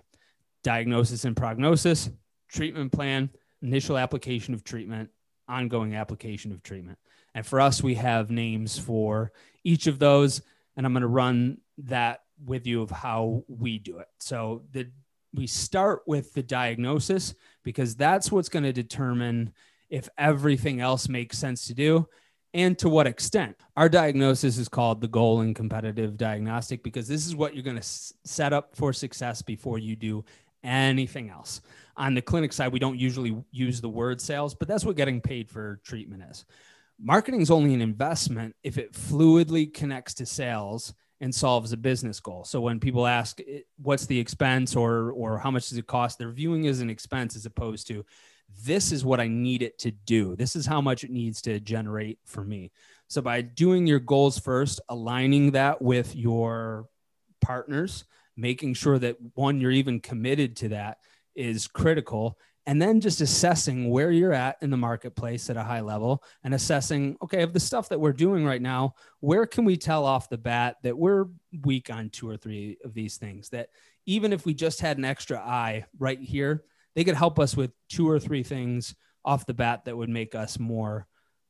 diagnosis 0.68 1.24
and 1.24 1.34
prognosis, 1.34 2.10
treatment 2.50 2.92
plan, 2.92 3.30
initial 3.62 3.98
application 3.98 4.54
of 4.54 4.66
treatment, 4.66 5.10
ongoing 5.48 5.96
application 5.96 6.52
of 6.52 6.62
treatment. 6.62 6.98
And 7.34 7.46
for 7.46 7.62
us, 7.62 7.82
we 7.82 7.96
have 7.96 8.30
names 8.30 8.78
for 8.78 9.32
each 9.64 9.88
of 9.88 9.98
those. 9.98 10.42
And 10.76 10.86
I'm 10.86 10.92
going 10.92 11.04
to 11.04 11.08
run 11.08 11.60
that 11.78 12.24
with 12.46 12.68
you 12.68 12.82
of 12.82 12.92
how 12.92 13.46
we 13.48 13.80
do 13.80 14.00
it. 14.00 14.10
So 14.20 14.64
the 14.74 14.92
we 15.34 15.48
start 15.48 16.02
with 16.06 16.34
the 16.34 16.44
diagnosis 16.44 17.34
because 17.64 17.96
that's 17.96 18.30
what's 18.30 18.50
going 18.50 18.64
to 18.64 18.74
determine 18.74 19.54
if 19.90 20.10
everything 20.18 20.82
else 20.82 21.08
makes 21.08 21.38
sense 21.38 21.68
to 21.68 21.74
do 21.76 22.10
and 22.54 22.78
to 22.80 22.90
what 22.90 23.08
extent. 23.08 23.56
Our 23.76 23.88
diagnosis 23.88 24.58
is 24.58 24.68
called 24.68 25.00
the 25.00 25.08
goal 25.08 25.42
and 25.42 25.56
competitive 25.56 26.18
diagnostic 26.18 26.84
because 26.84 27.08
this 27.08 27.28
is 27.28 27.36
what 27.36 27.54
you're 27.54 27.64
going 27.64 27.80
to 27.80 27.88
set 28.26 28.52
up 28.52 28.76
for 28.76 28.92
success 28.94 29.42
before 29.42 29.78
you 29.78 29.96
do 29.96 30.26
anything 30.64 31.30
else. 31.30 31.62
On 31.96 32.14
the 32.14 32.22
clinic 32.22 32.54
side, 32.54 32.72
we 32.72 32.80
don't 32.80 33.00
usually 33.00 33.44
use 33.52 33.82
the 33.82 33.90
word 33.90 34.22
sales, 34.22 34.54
but 34.54 34.68
that's 34.68 34.86
what 34.86 34.96
getting 34.96 35.22
paid 35.22 35.50
for 35.50 35.80
treatment 35.84 36.24
is. 36.30 36.46
Marketing 37.00 37.42
is 37.42 37.52
only 37.52 37.74
an 37.74 37.82
investment 37.82 38.56
if 38.64 38.78
it 38.78 38.94
fluidly 38.94 39.72
connects 39.72 40.16
to 40.16 40.26
sales 40.26 40.94
and 41.22 41.34
solves 41.34 41.72
a 41.72 41.78
business 41.78 42.20
goal. 42.20 42.44
So 42.44 42.62
when 42.62 42.80
people 42.80 43.08
ask 43.08 43.40
what's 43.82 44.06
the 44.06 44.20
expense 44.20 44.76
or 44.76 45.12
or 45.12 45.40
how 45.40 45.52
much 45.52 45.70
does 45.70 45.78
it 45.78 45.88
cost, 45.88 46.18
they're 46.18 46.32
viewing 46.32 46.68
as 46.68 46.80
an 46.80 46.90
expense 46.90 47.36
as 47.36 47.46
opposed 47.46 47.88
to 47.88 48.06
this 48.64 48.92
is 48.92 49.04
what 49.04 49.20
I 49.20 49.28
need 49.28 49.62
it 49.62 49.78
to 49.80 49.92
do. 49.92 50.36
This 50.36 50.56
is 50.56 50.66
how 50.66 50.82
much 50.82 51.04
it 51.04 51.12
needs 51.12 51.42
to 51.44 51.60
generate 51.60 52.20
for 52.26 52.44
me. 52.44 52.72
So 53.08 53.22
by 53.22 53.42
doing 53.42 53.88
your 53.88 54.00
goals 54.00 54.40
first, 54.40 54.80
aligning 54.90 55.52
that 55.52 55.82
with 55.82 56.16
your 56.16 56.88
partners, 57.42 58.06
making 58.38 58.76
sure 58.76 59.00
that 59.00 59.18
one, 59.34 59.60
you're 59.60 59.72
even 59.72 60.00
committed 60.00 60.56
to 60.58 60.70
that 60.70 61.00
is 61.36 61.68
critical. 61.68 62.38
And 62.66 62.82
then 62.82 63.00
just 63.00 63.22
assessing 63.22 63.90
where 63.90 64.12
you're 64.12 64.34
at 64.34 64.58
in 64.62 64.70
the 64.70 64.78
marketplace 64.78 65.50
at 65.50 65.58
a 65.58 65.64
high 65.64 65.82
level 65.82 66.24
and 66.44 66.54
assessing, 66.54 67.18
okay, 67.22 67.42
of 67.42 67.54
the 67.54 67.60
stuff 67.60 67.90
that 67.90 68.00
we're 68.00 68.14
doing 68.14 68.46
right 68.46 68.62
now, 68.62 68.94
where 69.22 69.46
can 69.46 69.64
we 69.64 69.78
tell 69.78 70.06
off 70.06 70.30
the 70.30 70.38
bat 70.38 70.76
that 70.84 70.98
we're 70.98 71.28
weak 71.64 71.90
on 71.90 72.10
two 72.10 72.30
or 72.30 72.36
three 72.36 72.78
of 72.84 72.94
these 72.94 73.18
things? 73.18 73.50
That 73.50 73.70
even 74.06 74.34
if 74.34 74.46
we 74.46 74.54
just 74.54 74.82
had 74.82 74.98
an 74.98 75.06
extra 75.06 75.40
eye 75.40 75.86
right 75.98 76.20
here, 76.20 76.66
they 76.96 77.04
could 77.04 77.16
help 77.16 77.40
us 77.40 77.56
with 77.56 77.72
two 77.90 78.10
or 78.10 78.20
three 78.20 78.44
things 78.44 78.96
off 79.24 79.46
the 79.46 79.54
bat 79.54 79.86
that 79.86 79.96
would 79.96 80.10
make 80.10 80.36
us 80.36 80.60
more 80.60 81.08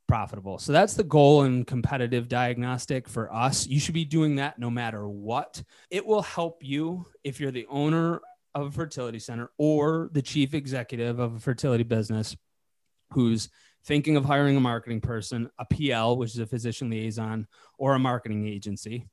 profitable. 0.07 0.57
So 0.57 0.71
that's 0.71 0.93
the 0.93 1.03
goal 1.03 1.43
and 1.43 1.67
competitive 1.67 2.27
diagnostic 2.27 3.07
for 3.07 3.33
us. 3.33 3.67
You 3.67 3.79
should 3.79 3.93
be 3.93 4.05
doing 4.05 4.37
that 4.37 4.57
no 4.57 4.69
matter 4.69 5.07
what. 5.07 5.61
It 5.89 6.05
will 6.05 6.21
help 6.21 6.63
you 6.63 7.05
if 7.23 7.39
you're 7.39 7.51
the 7.51 7.67
owner 7.69 8.21
of 8.55 8.67
a 8.67 8.71
fertility 8.71 9.19
center 9.19 9.51
or 9.57 10.09
the 10.13 10.21
chief 10.21 10.53
executive 10.53 11.19
of 11.19 11.35
a 11.35 11.39
fertility 11.39 11.83
business 11.83 12.35
who's 13.11 13.49
thinking 13.85 14.17
of 14.17 14.25
hiring 14.25 14.57
a 14.57 14.61
marketing 14.61 15.01
person, 15.01 15.49
a 15.59 15.65
PL, 15.65 16.17
which 16.17 16.31
is 16.31 16.39
a 16.39 16.45
physician 16.45 16.89
liaison, 16.89 17.47
or 17.77 17.93
a 17.93 17.99
marketing 17.99 18.47
agency, 18.47 19.07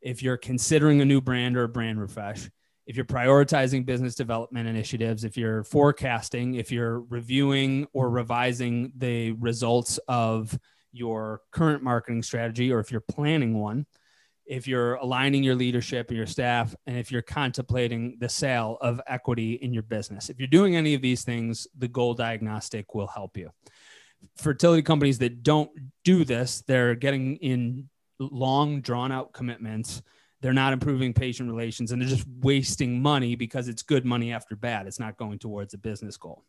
if 0.00 0.22
you're 0.22 0.36
considering 0.36 1.00
a 1.00 1.04
new 1.04 1.20
brand 1.20 1.56
or 1.56 1.64
a 1.64 1.68
brand 1.68 2.00
refresh, 2.00 2.48
if 2.88 2.96
you're 2.96 3.04
prioritizing 3.04 3.84
business 3.84 4.14
development 4.14 4.66
initiatives, 4.66 5.22
if 5.22 5.36
you're 5.36 5.62
forecasting, 5.62 6.54
if 6.54 6.72
you're 6.72 7.00
reviewing 7.00 7.86
or 7.92 8.08
revising 8.08 8.90
the 8.96 9.32
results 9.32 9.98
of 10.08 10.58
your 10.90 11.42
current 11.52 11.82
marketing 11.82 12.22
strategy, 12.22 12.72
or 12.72 12.80
if 12.80 12.90
you're 12.90 13.02
planning 13.02 13.52
one, 13.60 13.84
if 14.46 14.66
you're 14.66 14.94
aligning 14.94 15.44
your 15.44 15.54
leadership 15.54 16.08
and 16.08 16.16
your 16.16 16.26
staff, 16.26 16.74
and 16.86 16.96
if 16.96 17.12
you're 17.12 17.20
contemplating 17.20 18.16
the 18.20 18.28
sale 18.28 18.78
of 18.80 19.02
equity 19.06 19.52
in 19.52 19.74
your 19.74 19.82
business. 19.82 20.30
If 20.30 20.38
you're 20.38 20.48
doing 20.48 20.74
any 20.74 20.94
of 20.94 21.02
these 21.02 21.24
things, 21.24 21.66
the 21.76 21.88
goal 21.88 22.14
diagnostic 22.14 22.94
will 22.94 23.08
help 23.08 23.36
you. 23.36 23.50
Fertility 24.38 24.80
companies 24.80 25.18
that 25.18 25.42
don't 25.42 25.70
do 26.04 26.24
this, 26.24 26.62
they're 26.66 26.94
getting 26.94 27.36
in 27.36 27.90
long, 28.18 28.80
drawn 28.80 29.12
out 29.12 29.34
commitments. 29.34 30.00
They're 30.40 30.52
not 30.52 30.72
improving 30.72 31.12
patient 31.12 31.50
relations 31.50 31.90
and 31.90 32.00
they're 32.00 32.08
just 32.08 32.26
wasting 32.40 33.02
money 33.02 33.34
because 33.34 33.68
it's 33.68 33.82
good 33.82 34.04
money 34.04 34.32
after 34.32 34.54
bad. 34.54 34.86
It's 34.86 35.00
not 35.00 35.16
going 35.16 35.38
towards 35.38 35.74
a 35.74 35.78
business 35.78 36.16
goal. 36.16 36.44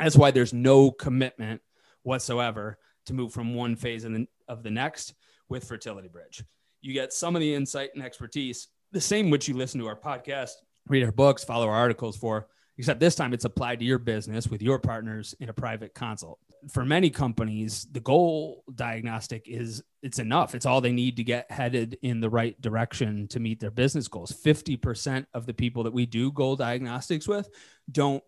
That's 0.00 0.16
why 0.16 0.32
there's 0.32 0.52
no 0.52 0.90
commitment 0.90 1.60
whatsoever 2.02 2.78
to 3.06 3.14
move 3.14 3.32
from 3.32 3.54
one 3.54 3.76
phase 3.76 4.04
of 4.04 4.12
the, 4.12 4.26
of 4.48 4.62
the 4.62 4.70
next 4.70 5.14
with 5.48 5.64
Fertility 5.64 6.08
Bridge 6.08 6.44
you 6.82 6.92
get 6.92 7.12
some 7.12 7.34
of 7.34 7.40
the 7.40 7.54
insight 7.54 7.90
and 7.94 8.04
expertise, 8.04 8.68
the 8.90 9.00
same 9.00 9.30
which 9.30 9.48
you 9.48 9.54
listen 9.54 9.80
to 9.80 9.86
our 9.86 9.96
podcast, 9.96 10.50
read 10.88 11.04
our 11.04 11.12
books, 11.12 11.44
follow 11.44 11.68
our 11.68 11.74
articles 11.74 12.16
for, 12.16 12.48
except 12.78 13.00
this 13.00 13.14
time 13.14 13.32
it's 13.32 13.44
applied 13.44 13.78
to 13.80 13.84
your 13.84 13.98
business 13.98 14.48
with 14.48 14.62
your 14.62 14.78
partners 14.78 15.34
in 15.40 15.48
a 15.48 15.52
private 15.52 15.94
consult. 15.94 16.38
For 16.70 16.84
many 16.84 17.10
companies, 17.10 17.86
the 17.90 18.00
goal 18.00 18.64
diagnostic 18.74 19.48
is 19.48 19.82
it's 20.02 20.18
enough. 20.18 20.54
It's 20.54 20.66
all 20.66 20.80
they 20.80 20.92
need 20.92 21.16
to 21.16 21.24
get 21.24 21.50
headed 21.50 21.98
in 22.02 22.20
the 22.20 22.30
right 22.30 22.60
direction 22.60 23.28
to 23.28 23.40
meet 23.40 23.60
their 23.60 23.70
business 23.70 24.08
goals. 24.08 24.32
50% 24.32 25.26
of 25.34 25.46
the 25.46 25.54
people 25.54 25.84
that 25.84 25.92
we 25.92 26.06
do 26.06 26.32
goal 26.32 26.56
diagnostics 26.56 27.28
with 27.28 27.50
don't 27.90 28.22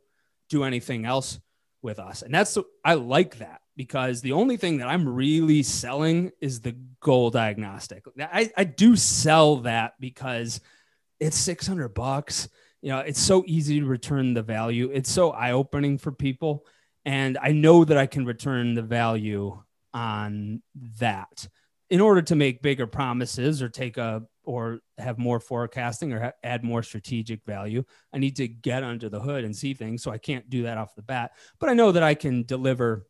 do 0.49 0.65
anything 0.65 1.05
else 1.05 1.41
with 1.83 1.99
us. 1.99 2.23
And 2.23 2.35
that's 2.35 2.59
I 2.85 2.95
like 2.95 3.39
that 3.39 3.61
because 3.77 4.21
the 4.21 4.33
only 4.33 4.57
thing 4.57 4.79
that 4.79 4.89
I'm 4.89 5.09
really 5.09 5.63
selling 5.63 6.33
is 6.41 6.61
the 6.61 6.77
goal 7.01 7.31
diagnostic. 7.31 8.05
I, 8.19 8.51
I 8.57 8.65
do 8.65 8.97
sell 8.97 9.57
that 9.59 9.95
because 10.01 10.61
it's 11.21 11.37
600 11.37 11.89
bucks. 11.89 12.49
You 12.85 12.91
know, 12.91 12.99
it's 12.99 13.19
so 13.19 13.43
easy 13.47 13.81
to 13.81 13.87
return 13.87 14.35
the 14.35 14.43
value. 14.43 14.91
It's 14.93 15.11
so 15.11 15.31
eye 15.31 15.53
opening 15.53 15.97
for 15.97 16.12
people. 16.12 16.67
And 17.07 17.38
I 17.41 17.53
know 17.53 17.83
that 17.83 17.97
I 17.97 18.05
can 18.05 18.26
return 18.26 18.75
the 18.75 18.83
value 18.83 19.59
on 19.95 20.61
that 21.00 21.49
in 21.88 22.03
order 22.03 22.21
to 22.21 22.37
make 22.37 22.61
bigger 22.61 22.87
promises 22.87 23.62
or 23.62 23.71
take 23.71 23.97
a 23.97 24.25
or 24.43 24.81
have 24.99 25.17
more 25.17 25.41
forecasting 25.41 26.12
or 26.12 26.21
ha- 26.25 26.33
add 26.43 26.62
more 26.64 26.83
strategic 26.83 27.45
value 27.45 27.85
i 28.12 28.19
need 28.19 28.37
to 28.37 28.49
get 28.49 28.83
under 28.83 29.09
the 29.09 29.21
hood 29.21 29.45
and 29.45 29.55
see 29.55 29.75
things 29.75 30.03
so 30.03 30.11
i 30.11 30.19
can't 30.19 30.50
do 30.50 30.64
that 30.64 30.76
off 30.76 30.95
the 30.97 31.03
bat 31.03 31.33
but 31.61 31.71
i 31.71 31.75
know 31.75 31.93
that 31.93 32.03
i 32.03 32.14
can 32.14 32.43
deliver 32.43 33.07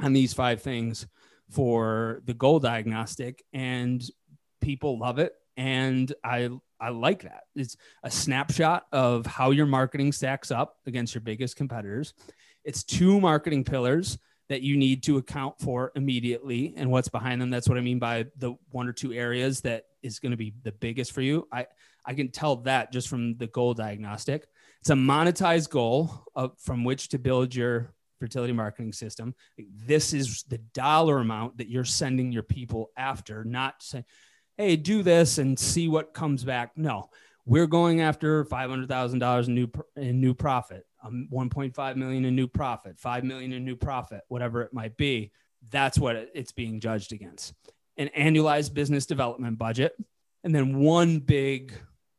on 0.00 0.12
these 0.12 0.32
five 0.32 0.62
things 0.62 1.06
for 1.50 2.22
the 2.24 2.34
goal 2.34 2.58
diagnostic 2.58 3.44
and 3.52 4.02
people 4.60 4.98
love 4.98 5.18
it 5.18 5.32
and 5.56 6.14
i 6.24 6.48
i 6.80 6.88
like 6.90 7.22
that. 7.22 7.44
It's 7.54 7.76
a 8.02 8.10
snapshot 8.10 8.86
of 8.92 9.26
how 9.26 9.50
your 9.50 9.66
marketing 9.66 10.12
stacks 10.12 10.50
up 10.50 10.76
against 10.86 11.14
your 11.14 11.22
biggest 11.22 11.56
competitors. 11.56 12.14
It's 12.64 12.82
two 12.82 13.20
marketing 13.20 13.64
pillars 13.64 14.18
that 14.48 14.62
you 14.62 14.76
need 14.76 15.02
to 15.04 15.16
account 15.16 15.58
for 15.60 15.92
immediately. 15.94 16.74
And 16.76 16.90
what's 16.90 17.08
behind 17.08 17.40
them 17.40 17.50
that's 17.50 17.68
what 17.68 17.78
i 17.78 17.80
mean 17.80 17.98
by 17.98 18.26
the 18.38 18.54
one 18.70 18.88
or 18.88 18.92
two 18.92 19.12
areas 19.12 19.60
that 19.62 19.84
is 20.02 20.18
going 20.18 20.32
to 20.32 20.36
be 20.36 20.54
the 20.62 20.72
biggest 20.72 21.12
for 21.12 21.22
you. 21.22 21.48
I 21.52 21.66
i 22.04 22.14
can 22.14 22.30
tell 22.30 22.56
that 22.56 22.92
just 22.92 23.08
from 23.08 23.36
the 23.36 23.46
goal 23.46 23.74
diagnostic. 23.74 24.46
It's 24.80 24.90
a 24.90 24.94
monetized 24.94 25.70
goal 25.70 26.10
of, 26.34 26.58
from 26.58 26.84
which 26.84 27.08
to 27.08 27.18
build 27.18 27.54
your 27.54 27.94
fertility 28.20 28.52
marketing 28.52 28.92
system. 28.92 29.34
This 29.58 30.12
is 30.12 30.44
the 30.44 30.58
dollar 30.58 31.18
amount 31.18 31.58
that 31.58 31.68
you're 31.68 31.84
sending 31.84 32.32
your 32.32 32.42
people 32.42 32.90
after, 32.96 33.44
not 33.44 33.82
saying, 33.82 34.04
hey, 34.56 34.76
do 34.76 35.02
this 35.02 35.38
and 35.38 35.58
see 35.58 35.88
what 35.88 36.14
comes 36.14 36.44
back. 36.44 36.72
No, 36.76 37.10
we're 37.46 37.66
going 37.66 38.00
after 38.00 38.44
$500,000 38.44 39.46
in 39.48 39.54
new, 39.54 39.68
in 39.96 40.20
new 40.20 40.34
profit, 40.34 40.86
um, 41.02 41.28
1.5 41.32 41.96
million 41.96 42.24
in 42.24 42.34
new 42.34 42.46
profit, 42.46 42.98
5 42.98 43.24
million 43.24 43.52
in 43.52 43.64
new 43.64 43.76
profit, 43.76 44.22
whatever 44.28 44.62
it 44.62 44.72
might 44.72 44.96
be. 44.96 45.32
That's 45.70 45.98
what 45.98 46.30
it's 46.34 46.52
being 46.52 46.80
judged 46.80 47.12
against. 47.12 47.54
An 47.96 48.10
annualized 48.16 48.74
business 48.74 49.06
development 49.06 49.58
budget, 49.58 49.94
and 50.42 50.54
then 50.54 50.78
one 50.78 51.18
big 51.20 51.72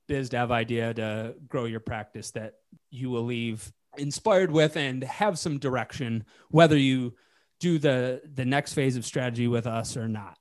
biz 0.07 0.29
dev 0.29 0.51
idea 0.51 0.93
to 0.93 1.35
grow 1.47 1.65
your 1.65 1.79
practice 1.79 2.31
that 2.31 2.53
you 2.89 3.09
will 3.09 3.23
leave 3.23 3.71
inspired 3.97 4.51
with 4.51 4.75
and 4.75 5.03
have 5.03 5.39
some 5.39 5.57
direction 5.57 6.23
whether 6.49 6.77
you 6.77 7.13
do 7.59 7.79
the 7.79 8.21
the 8.33 8.45
next 8.45 8.73
phase 8.73 8.97
of 8.97 9.05
strategy 9.05 9.47
with 9.47 9.65
us 9.65 9.95
or 9.95 10.07
not 10.07 10.37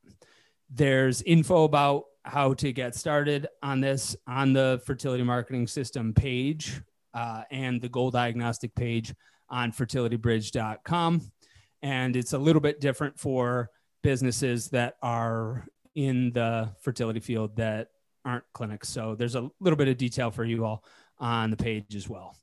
there's 0.75 1.23
info 1.23 1.65
about 1.65 2.05
how 2.25 2.55
to 2.55 2.73
get 2.73 2.95
started 2.95 3.47
on 3.63 3.81
this 3.81 4.17
on 4.27 4.53
the 4.53 4.81
fertility 4.85 5.23
marketing 5.23 5.67
system 5.67 6.13
page 6.13 6.81
uh, 7.13 7.43
and 7.51 7.81
the 7.81 7.89
goal 7.89 8.11
diagnostic 8.11 8.75
page 8.75 9.15
on 9.51 9.71
fertilitybridge.com 9.71 11.21
and 11.83 12.17
it's 12.17 12.33
a 12.33 12.39
little 12.39 12.61
bit 12.63 12.81
different 12.81 13.19
for 13.19 13.71
businesses 14.03 14.69
that 14.71 14.97
are 15.03 15.67
in 15.95 16.33
the 16.33 16.71
fertility 16.81 17.21
field 17.21 17.55
that 17.57 17.89
aren't 18.25 18.45
clinics. 18.55 18.89
So 18.89 19.15
there's 19.15 19.35
a 19.35 19.51
little 19.61 19.77
bit 19.77 19.89
of 19.89 19.99
detail 19.99 20.31
for 20.31 20.45
you 20.45 20.65
all 20.65 20.83
on 21.19 21.51
the 21.51 21.57
page 21.57 21.95
as 21.95 22.09
well. 22.09 22.37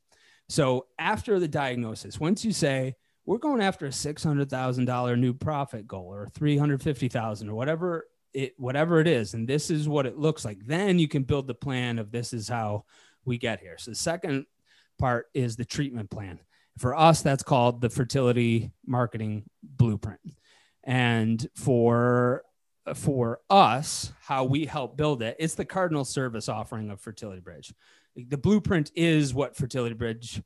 So 0.48 0.86
after 1.00 1.40
the 1.40 1.48
diagnosis, 1.48 2.20
once 2.20 2.46
you 2.46 2.52
say 2.52 2.96
we're 3.26 3.38
going 3.38 3.62
after 3.62 3.86
a 3.86 3.92
six 3.92 4.24
hundred 4.24 4.50
thousand 4.50 4.86
dollar 4.86 5.16
new 5.16 5.34
profit 5.34 5.88
goal 5.88 6.06
or 6.06 6.28
three 6.34 6.58
hundred 6.58 6.82
fifty 6.82 7.08
thousand 7.08 7.50
or 7.50 7.56
whatever 7.56 8.06
it 8.34 8.54
whatever 8.58 9.00
it 9.00 9.08
is, 9.08 9.34
and 9.34 9.48
this 9.48 9.70
is 9.70 9.88
what 9.88 10.06
it 10.06 10.18
looks 10.18 10.46
like, 10.46 10.66
then 10.66 11.00
you 11.00 11.08
can 11.08 11.24
build 11.24 11.48
the 11.48 11.54
plan 11.54 12.00
of 12.00 12.12
this 12.12 12.34
is 12.34 12.48
how 12.48 12.86
we 13.26 13.38
get 13.38 13.60
here. 13.60 13.78
So 13.78 13.92
the 13.92 13.96
second 13.96 14.46
part 14.98 15.28
is 15.34 15.56
the 15.56 15.66
treatment 15.66 16.10
plan. 16.10 16.40
For 16.78 16.96
us, 16.96 17.22
that's 17.22 17.44
called 17.44 17.82
the 17.82 17.90
fertility 17.90 18.72
marketing 18.86 19.44
blueprint. 19.64 20.22
And 20.84 21.46
for 21.56 22.44
for 22.96 23.40
us, 23.50 24.12
how 24.22 24.44
we 24.46 24.66
help 24.66 24.98
build 24.98 25.22
it, 25.22 25.36
it's 25.38 25.54
the 25.54 25.66
cardinal 25.66 26.04
service 26.04 26.50
offering 26.50 26.90
of 26.90 27.00
Fertility 27.00 27.40
Bridge 27.40 27.74
the 28.16 28.38
blueprint 28.38 28.92
is 28.96 29.34
what 29.34 29.56
Fertility 29.56 29.96
Bridge 29.96 30.42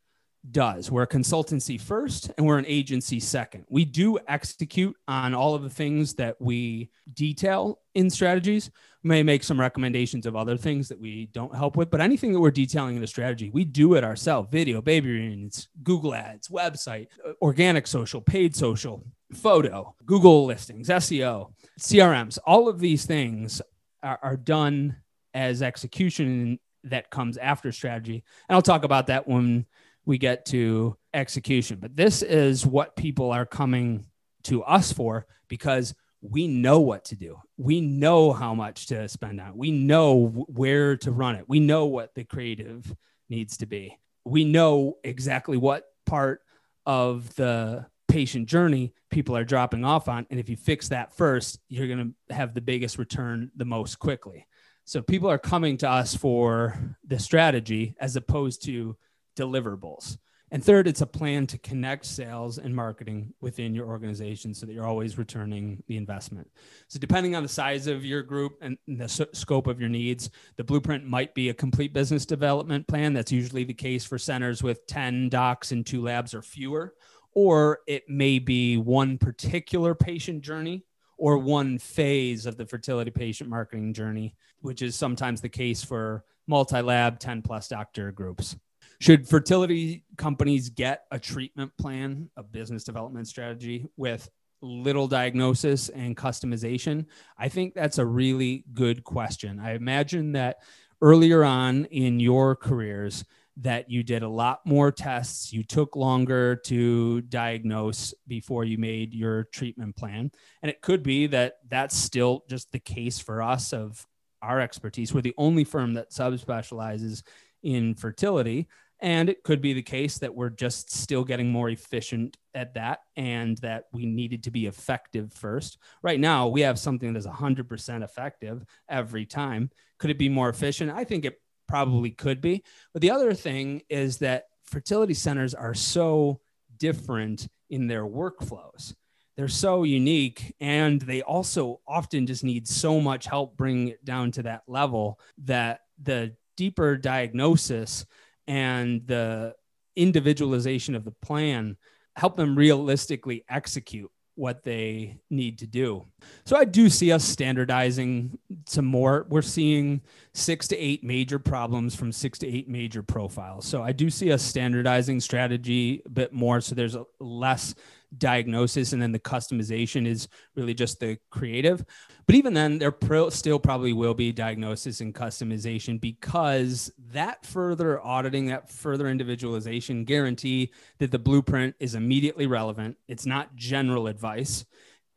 does. 0.52 0.92
We're 0.92 1.04
a 1.04 1.08
consultancy 1.08 1.80
first 1.80 2.32
and 2.38 2.46
we're 2.46 2.58
an 2.58 2.66
agency 2.68 3.20
second. 3.20 3.66
We 3.70 3.86
do 3.86 4.20
execute 4.28 4.96
on 5.08 5.34
all 5.34 5.56
of 5.56 5.64
the 5.64 5.70
things 5.70 6.16
that 6.16 6.40
we 6.40 6.90
detail 7.14 7.80
in 7.94 8.10
strategies. 8.10 8.72
We 9.04 9.10
may 9.10 9.24
make 9.24 9.44
some 9.44 9.60
recommendations 9.60 10.26
of 10.26 10.36
other 10.36 10.58
things 10.58 10.88
that 10.90 11.00
we 11.00 11.28
don't 11.28 11.56
help 11.56 11.78
with, 11.78 11.90
but 11.90 12.02
anything 12.02 12.34
that 12.34 12.40
we're 12.40 12.52
detailing 12.52 12.96
in 12.96 13.04
a 13.04 13.08
strategy, 13.08 13.50
we 13.50 13.66
do 13.66 13.96
it 13.96 14.04
ourselves 14.04 14.50
video, 14.52 14.82
baby 14.82 15.12
reunions, 15.12 15.68
Google 15.84 16.14
ads, 16.14 16.48
website, 16.50 17.08
uh, 17.26 17.34
organic 17.42 17.88
social, 17.88 18.22
paid 18.22 18.56
social, 18.56 19.04
photo, 19.34 19.96
Google 20.06 20.46
listings, 20.46 20.90
SEO, 20.90 21.52
CRMs, 21.80 22.38
all 22.46 22.68
of 22.68 22.80
these 22.80 23.06
things 23.06 23.62
are, 24.04 24.20
are 24.22 24.38
done 24.38 24.98
as 25.34 25.62
execution 25.62 26.60
that 26.86 27.10
comes 27.10 27.38
after 27.38 27.72
strategy. 27.72 28.24
And 28.48 28.56
I'll 28.56 28.62
talk 28.62 28.84
about 28.84 29.08
that 29.08 29.28
when 29.28 29.66
we 30.06 30.18
get 30.18 30.46
to 30.48 30.98
execution. 31.14 31.80
But 31.82 31.96
this 31.96 32.22
is 32.22 32.66
what 32.66 32.96
people 32.96 33.32
are 33.32 33.46
coming 33.46 34.06
to 34.44 34.64
us 34.64 34.92
for 34.92 35.26
because 35.48 35.96
we 36.22 36.48
know 36.48 36.80
what 36.80 37.06
to 37.06 37.16
do. 37.16 37.38
We 37.58 37.82
know 37.82 38.34
how 38.34 38.54
much 38.56 38.88
to 38.88 39.08
spend 39.08 39.40
on. 39.40 39.58
We 39.58 39.72
know 39.72 40.28
where 40.48 40.98
to 40.98 41.12
run 41.12 41.36
it. 41.36 41.48
We 41.48 41.60
know 41.60 41.86
what 41.86 42.16
the 42.16 42.24
creative 42.24 42.94
needs 43.30 43.58
to 43.58 43.66
be. 43.66 43.98
We 44.24 44.44
know 44.44 44.98
exactly 45.04 45.58
what 45.58 45.86
part 46.06 46.42
of 46.86 47.34
the 47.36 47.86
patient 48.08 48.48
journey 48.48 48.94
people 49.10 49.36
are 49.36 49.44
dropping 49.44 49.84
off 49.84 50.08
on. 50.08 50.26
And 50.30 50.40
if 50.40 50.50
you 50.50 50.56
fix 50.56 50.90
that 50.90 51.16
first, 51.16 51.60
you're 51.70 51.88
going 51.88 52.16
to 52.30 52.34
have 52.34 52.54
the 52.54 52.62
biggest 52.62 52.98
return 52.98 53.52
the 53.56 53.66
most 53.66 54.00
quickly. 54.00 54.48
So 54.86 55.02
people 55.02 55.30
are 55.30 55.40
coming 55.40 55.78
to 55.78 55.90
us 55.90 56.16
for 56.16 56.96
the 57.06 57.20
strategy 57.20 57.96
as 58.00 58.16
opposed 58.16 58.64
to 58.66 58.96
deliverables. 59.36 60.18
And 60.52 60.64
third, 60.64 60.88
it's 60.88 61.02
a 61.02 61.08
plan 61.08 61.48
to 61.48 61.58
connect 61.58 62.06
sales 62.06 62.60
and 62.60 62.74
marketing 62.74 63.34
within 63.42 63.74
your 63.74 63.88
organization 63.88 64.54
so 64.54 64.66
that 64.66 64.74
you're 64.74 64.86
always 64.86 65.18
returning 65.18 65.84
the 65.88 65.98
investment. 65.98 66.48
So, 66.88 67.00
depending 67.00 67.36
on 67.36 67.42
the 67.42 67.50
size 67.50 67.88
of 67.88 68.06
your 68.06 68.22
group 68.22 68.60
and 68.62 68.78
the 68.88 69.06
s- 69.06 69.22
scope 69.34 69.66
of 69.66 69.80
your 69.80 69.90
needs, 69.90 70.30
the 70.56 70.64
blueprint 70.64 71.04
might 71.04 71.34
be 71.34 71.50
a 71.50 71.54
complete 71.54 71.94
business 71.94 72.26
development 72.28 72.88
plan. 72.88 73.14
That's 73.14 73.32
usually 73.32 73.64
the 73.64 73.74
case 73.74 74.06
for 74.06 74.20
centers 74.20 74.62
with 74.62 74.86
10 74.86 75.30
docs 75.30 75.72
and 75.72 75.86
two 75.86 76.04
labs 76.04 76.34
or 76.34 76.44
fewer 76.44 76.94
or 77.36 77.82
it 77.86 78.10
may 78.10 78.40
be 78.40 78.78
one 78.78 79.18
particular 79.18 79.94
patient 79.94 80.42
journey 80.42 80.84
or 81.18 81.38
one 81.38 81.78
phase 81.78 82.46
of 82.46 82.58
the 82.58 82.66
fertility 82.66 83.12
patient 83.12 83.50
marketing 83.50 83.94
journey, 83.94 84.36
which 84.62 84.82
is 84.82 84.96
sometimes 84.96 85.42
the 85.42 85.50
case 85.50 85.84
for 85.84 86.24
multi 86.48 86.82
lab 86.82 87.20
10 87.20 87.42
plus 87.42 87.68
doctor 87.68 88.12
groups. 88.12 88.56
Should 89.00 89.28
fertility 89.28 90.04
companies 90.18 90.70
get 90.70 91.06
a 91.12 91.20
treatment 91.20 91.72
plan, 91.78 92.30
a 92.38 92.44
business 92.44 92.84
development 92.84 93.28
strategy 93.28 93.86
with 93.98 94.30
little 94.62 95.08
diagnosis 95.08 95.90
and 95.90 96.16
customization? 96.16 97.06
I 97.38 97.50
think 97.50 97.74
that's 97.74 97.98
a 97.98 98.06
really 98.06 98.64
good 98.74 99.04
question. 99.04 99.60
I 99.60 99.74
imagine 99.74 100.34
that 100.34 100.58
earlier 101.02 101.44
on 101.44 101.86
in 101.86 102.20
your 102.20 102.56
careers, 102.56 103.26
that 103.58 103.90
you 103.90 104.04
did 104.04 104.22
a 104.22 104.28
lot 104.28 104.66
more 104.66 104.92
tests, 104.92 105.54
you 105.54 105.64
took 105.64 105.96
longer 105.96 106.58
to 106.58 107.22
diagnose 107.22 108.14
before 108.28 108.66
you 108.66 108.78
made 108.78 109.14
your 109.14 109.46
treatment 109.46 109.96
plan. 109.96 110.30
And 110.62 110.70
it 110.70 110.82
could 110.82 111.04
be 111.04 111.28
that 111.28 111.60
that's 111.70 111.96
still 111.96 112.44
just 112.50 112.72
the 112.72 112.80
case 112.80 113.20
for 113.20 113.42
us 113.42 113.72
of 113.72 114.06
our 114.42 114.60
expertise. 114.60 115.14
We're 115.14 115.22
the 115.22 115.34
only 115.38 115.64
firm 115.64 115.94
that 115.94 116.12
subspecializes 116.12 117.24
in 117.64 117.96
fertility. 117.96 118.68
And 119.02 119.30
it 119.30 119.44
could 119.44 119.62
be 119.62 119.74
the 119.74 119.82
case 119.82 120.18
that 120.20 120.34
we're 120.34 120.50
just 120.50 120.92
still 120.92 121.24
getting 121.24 121.52
more 121.52 121.70
efficient 121.70 122.38
at 122.54 122.74
that 122.76 123.00
and 123.18 123.58
that 123.58 123.86
we 123.92 124.06
needed 124.06 124.44
to 124.44 124.52
be 124.52 124.68
effective 124.68 125.34
first. 125.34 125.78
Right 126.02 126.20
now, 126.20 126.48
we 126.48 126.62
have 126.62 126.80
something 126.80 127.14
that's 127.14 127.28
100% 127.28 128.04
effective 128.04 128.66
every 128.90 129.26
time. 129.26 129.70
Could 129.98 130.12
it 130.12 130.18
be 130.18 130.30
more 130.30 130.50
efficient? 130.50 130.92
I 130.92 131.04
think 131.04 131.26
it 131.26 131.42
probably 131.68 132.12
could 132.12 132.42
be. 132.42 132.64
But 132.94 133.02
the 133.02 133.12
other 133.12 133.34
thing 133.34 133.82
is 133.90 134.20
that 134.20 134.46
fertility 134.64 135.14
centers 135.14 135.54
are 135.54 135.74
so 135.74 136.40
different 136.78 137.48
in 137.70 137.88
their 137.88 138.06
workflows. 138.06 138.94
They're 139.36 139.48
so 139.50 139.84
unique 139.84 140.56
and 140.62 141.02
they 141.02 141.22
also 141.22 141.82
often 141.88 142.26
just 142.26 142.44
need 142.44 142.68
so 142.68 143.02
much 143.02 143.26
help 143.26 143.58
bringing 143.58 143.90
it 143.90 144.06
down 144.06 144.32
to 144.32 144.44
that 144.44 144.64
level 144.68 145.20
that 145.44 145.82
the 146.02 146.36
deeper 146.56 146.96
diagnosis 146.96 148.06
and 148.48 149.06
the 149.08 149.56
individualization 149.96 150.96
of 150.96 151.06
the 151.06 151.12
plan 151.12 151.78
help 152.16 152.36
them 152.38 152.56
realistically 152.56 153.44
execute 153.50 154.10
what 154.36 154.64
they 154.64 155.18
need 155.30 155.60
to 155.60 155.68
do. 155.68 156.06
So 156.46 156.58
I 156.58 156.66
do 156.66 156.90
see 156.90 157.12
us 157.12 157.24
standardizing 157.24 158.38
some 158.68 158.86
more. 158.86 159.26
We're 159.30 159.42
seeing 159.42 160.02
six 160.34 160.68
to 160.70 160.78
eight 160.78 161.04
major 161.04 161.40
problems 161.40 161.96
from 161.96 162.12
six 162.12 162.38
to 162.40 162.48
eight 162.48 162.68
major 162.68 163.02
profiles. 163.02 163.66
So 163.66 163.82
I 163.82 163.94
do 163.94 164.10
see 164.10 164.32
us 164.34 164.44
standardizing 164.44 165.22
strategy 165.22 166.02
a 166.06 166.10
bit 166.10 166.34
more. 166.34 166.60
So 166.60 166.76
there's 166.76 166.98
less 167.22 167.76
diagnosis 168.18 168.94
and 168.94 169.02
then 169.02 169.12
the 169.12 169.20
customization 169.20 170.08
is 170.08 170.28
really 170.56 170.74
just 170.74 171.00
the 171.00 171.18
creative. 171.32 171.84
But 172.26 172.36
even 172.36 172.54
then 172.54 172.80
there 172.80 172.92
pro- 172.92 173.30
still 173.30 173.60
probably 173.60 173.94
will 173.94 174.14
be 174.14 174.32
diagnosis 174.32 175.02
and 175.02 175.14
customization 175.14 176.00
because 176.00 176.92
that 177.12 177.46
further 177.46 178.04
auditing 178.04 178.48
that 178.48 178.70
further 178.70 179.08
individualization 179.08 180.06
guarantee 180.06 180.74
that 181.00 181.12
the 181.12 181.20
blueprint 181.20 181.76
is 181.80 181.96
immediately 181.96 182.48
relevant. 182.48 182.98
It's 183.08 183.26
not 183.26 183.56
general 183.56 184.08
advice. 184.08 184.66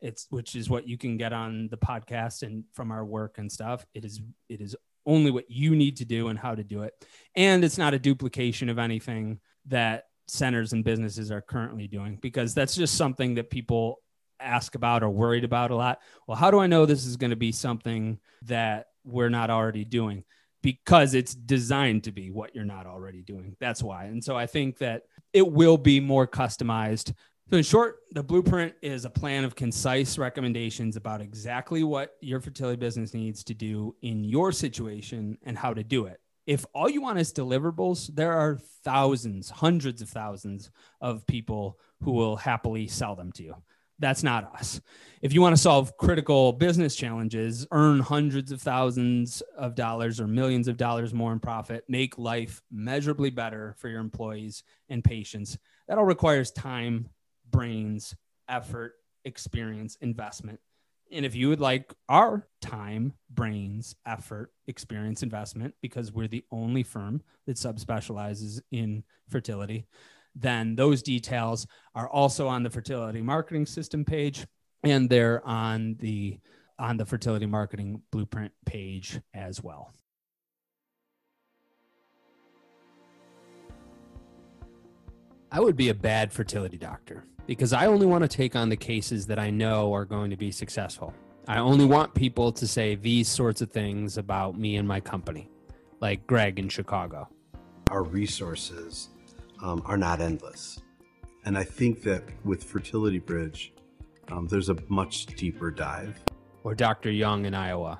It's 0.01 0.27
which 0.29 0.55
is 0.55 0.69
what 0.69 0.87
you 0.87 0.97
can 0.97 1.17
get 1.17 1.33
on 1.33 1.67
the 1.69 1.77
podcast 1.77 2.43
and 2.43 2.63
from 2.73 2.91
our 2.91 3.03
work 3.03 3.37
and 3.37 3.51
stuff. 3.51 3.85
It 3.93 4.05
is 4.05 4.21
it 4.47 4.61
is 4.61 4.75
only 5.05 5.31
what 5.31 5.49
you 5.49 5.75
need 5.75 5.97
to 5.97 6.05
do 6.05 6.27
and 6.27 6.37
how 6.37 6.55
to 6.55 6.63
do 6.63 6.83
it. 6.83 6.93
And 7.35 7.63
it's 7.63 7.77
not 7.77 7.93
a 7.93 7.99
duplication 7.99 8.69
of 8.69 8.77
anything 8.77 9.39
that 9.67 10.05
centers 10.29 10.73
and 10.73 10.83
businesses 10.83 11.31
are 11.31 11.41
currently 11.41 11.87
doing 11.87 12.17
because 12.21 12.53
that's 12.53 12.75
just 12.75 12.95
something 12.95 13.35
that 13.35 13.49
people 13.49 14.01
ask 14.39 14.75
about 14.75 15.03
or 15.03 15.09
worried 15.09 15.43
about 15.43 15.71
a 15.71 15.75
lot. 15.75 15.99
Well, 16.27 16.37
how 16.37 16.51
do 16.51 16.59
I 16.59 16.67
know 16.67 16.85
this 16.85 17.05
is 17.05 17.17
going 17.17 17.31
to 17.31 17.35
be 17.35 17.51
something 17.51 18.19
that 18.43 18.87
we're 19.03 19.29
not 19.29 19.49
already 19.49 19.85
doing? 19.85 20.23
Because 20.61 21.13
it's 21.13 21.33
designed 21.33 22.03
to 22.03 22.11
be 22.11 22.31
what 22.31 22.53
you're 22.53 22.65
not 22.65 22.85
already 22.85 23.21
doing. 23.21 23.55
That's 23.59 23.81
why. 23.81 24.05
And 24.05 24.23
so 24.23 24.35
I 24.35 24.45
think 24.45 24.77
that 24.79 25.03
it 25.33 25.49
will 25.49 25.77
be 25.77 25.99
more 25.99 26.27
customized. 26.27 27.13
So, 27.49 27.57
in 27.57 27.63
short, 27.63 27.99
the 28.11 28.21
blueprint 28.21 28.75
is 28.81 29.05
a 29.05 29.09
plan 29.09 29.43
of 29.43 29.55
concise 29.55 30.17
recommendations 30.17 30.95
about 30.95 31.21
exactly 31.21 31.83
what 31.83 32.15
your 32.21 32.39
fertility 32.41 32.77
business 32.77 33.13
needs 33.13 33.43
to 33.45 33.53
do 33.53 33.95
in 34.01 34.23
your 34.23 34.51
situation 34.51 35.37
and 35.43 35.57
how 35.57 35.73
to 35.73 35.83
do 35.83 36.05
it 36.05 36.19
if 36.49 36.65
all 36.73 36.89
you 36.89 36.99
want 36.99 37.19
is 37.19 37.31
deliverables, 37.31 38.09
there 38.15 38.33
are 38.33 38.57
thousands, 38.83 39.51
hundreds 39.51 40.01
of 40.01 40.09
thousands 40.09 40.71
of 40.99 41.23
people 41.27 41.77
who 42.01 42.09
will 42.09 42.37
happily 42.37 42.87
sell 42.87 43.15
them 43.15 43.31
to 43.33 43.43
you. 43.43 43.55
That's 43.99 44.23
not 44.23 44.55
us. 44.55 44.81
If 45.21 45.31
you 45.31 45.41
want 45.41 45.55
to 45.55 45.61
solve 45.61 45.95
critical 45.97 46.53
business 46.53 46.95
challenges, 46.95 47.67
earn 47.71 47.99
hundreds 47.99 48.51
of 48.51 48.63
thousands 48.63 49.43
of 49.59 49.75
dollars 49.75 50.19
or 50.19 50.25
millions 50.25 50.67
of 50.67 50.75
dollars 50.75 51.13
more 51.13 51.33
in 51.33 51.39
profit, 51.39 51.83
make 51.87 52.17
life 52.17 52.63
measurably 52.71 53.29
better 53.29 53.75
for 53.77 53.87
your 53.87 53.99
employees 53.99 54.63
and 54.89 55.03
patients, 55.03 55.55
that 55.87 55.99
all 55.99 56.05
requires 56.05 56.49
time, 56.49 57.11
brains, 57.51 58.15
effort, 58.47 58.95
experience, 59.23 59.99
investment. 60.01 60.59
And 61.11 61.25
if 61.25 61.35
you 61.35 61.49
would 61.49 61.59
like 61.59 61.93
our 62.07 62.47
time, 62.61 63.13
brains, 63.29 63.95
effort, 64.05 64.51
experience, 64.67 65.23
investment, 65.23 65.73
because 65.81 66.11
we're 66.11 66.27
the 66.27 66.45
only 66.51 66.83
firm 66.83 67.21
that 67.47 67.57
subspecializes 67.57 68.61
in 68.71 69.03
fertility, 69.27 69.87
then 70.35 70.75
those 70.75 71.01
details 71.01 71.65
are 71.95 72.07
also 72.07 72.47
on 72.47 72.63
the 72.63 72.69
fertility 72.69 73.21
marketing 73.21 73.65
system 73.65 74.05
page 74.05 74.45
and 74.83 75.09
they're 75.09 75.45
on 75.45 75.95
the 75.99 76.39
on 76.77 76.95
the 76.95 77.05
fertility 77.05 77.45
marketing 77.45 78.01
blueprint 78.11 78.53
page 78.65 79.19
as 79.33 79.61
well. 79.61 79.91
I 85.51 85.59
would 85.59 85.75
be 85.75 85.89
a 85.89 85.95
bad 85.95 86.31
fertility 86.31 86.77
doctor 86.77 87.23
because 87.47 87.73
I 87.73 87.87
only 87.87 88.05
want 88.05 88.21
to 88.21 88.27
take 88.27 88.55
on 88.55 88.69
the 88.69 88.75
cases 88.75 89.25
that 89.27 89.39
I 89.39 89.49
know 89.49 89.91
are 89.93 90.05
going 90.05 90.29
to 90.29 90.37
be 90.37 90.51
successful. 90.51 91.11
I 91.47 91.57
only 91.57 91.85
want 91.85 92.13
people 92.13 92.51
to 92.51 92.67
say 92.67 92.93
these 92.93 93.27
sorts 93.27 93.61
of 93.61 93.71
things 93.71 94.19
about 94.19 94.59
me 94.59 94.75
and 94.75 94.87
my 94.87 94.99
company, 94.99 95.49
like 96.01 96.27
Greg 96.27 96.59
in 96.59 96.69
Chicago. 96.69 97.27
Our 97.89 98.03
resources 98.03 99.09
um, 99.63 99.81
are 99.85 99.97
not 99.97 100.21
endless. 100.21 100.83
And 101.45 101.57
I 101.57 101.63
think 101.63 102.03
that 102.03 102.23
with 102.45 102.63
Fertility 102.63 103.17
Bridge, 103.17 103.73
um, 104.27 104.47
there's 104.47 104.69
a 104.69 104.77
much 104.87 105.25
deeper 105.25 105.71
dive. 105.71 106.23
Or 106.63 106.75
Dr. 106.75 107.09
Young 107.09 107.45
in 107.45 107.55
Iowa. 107.55 107.99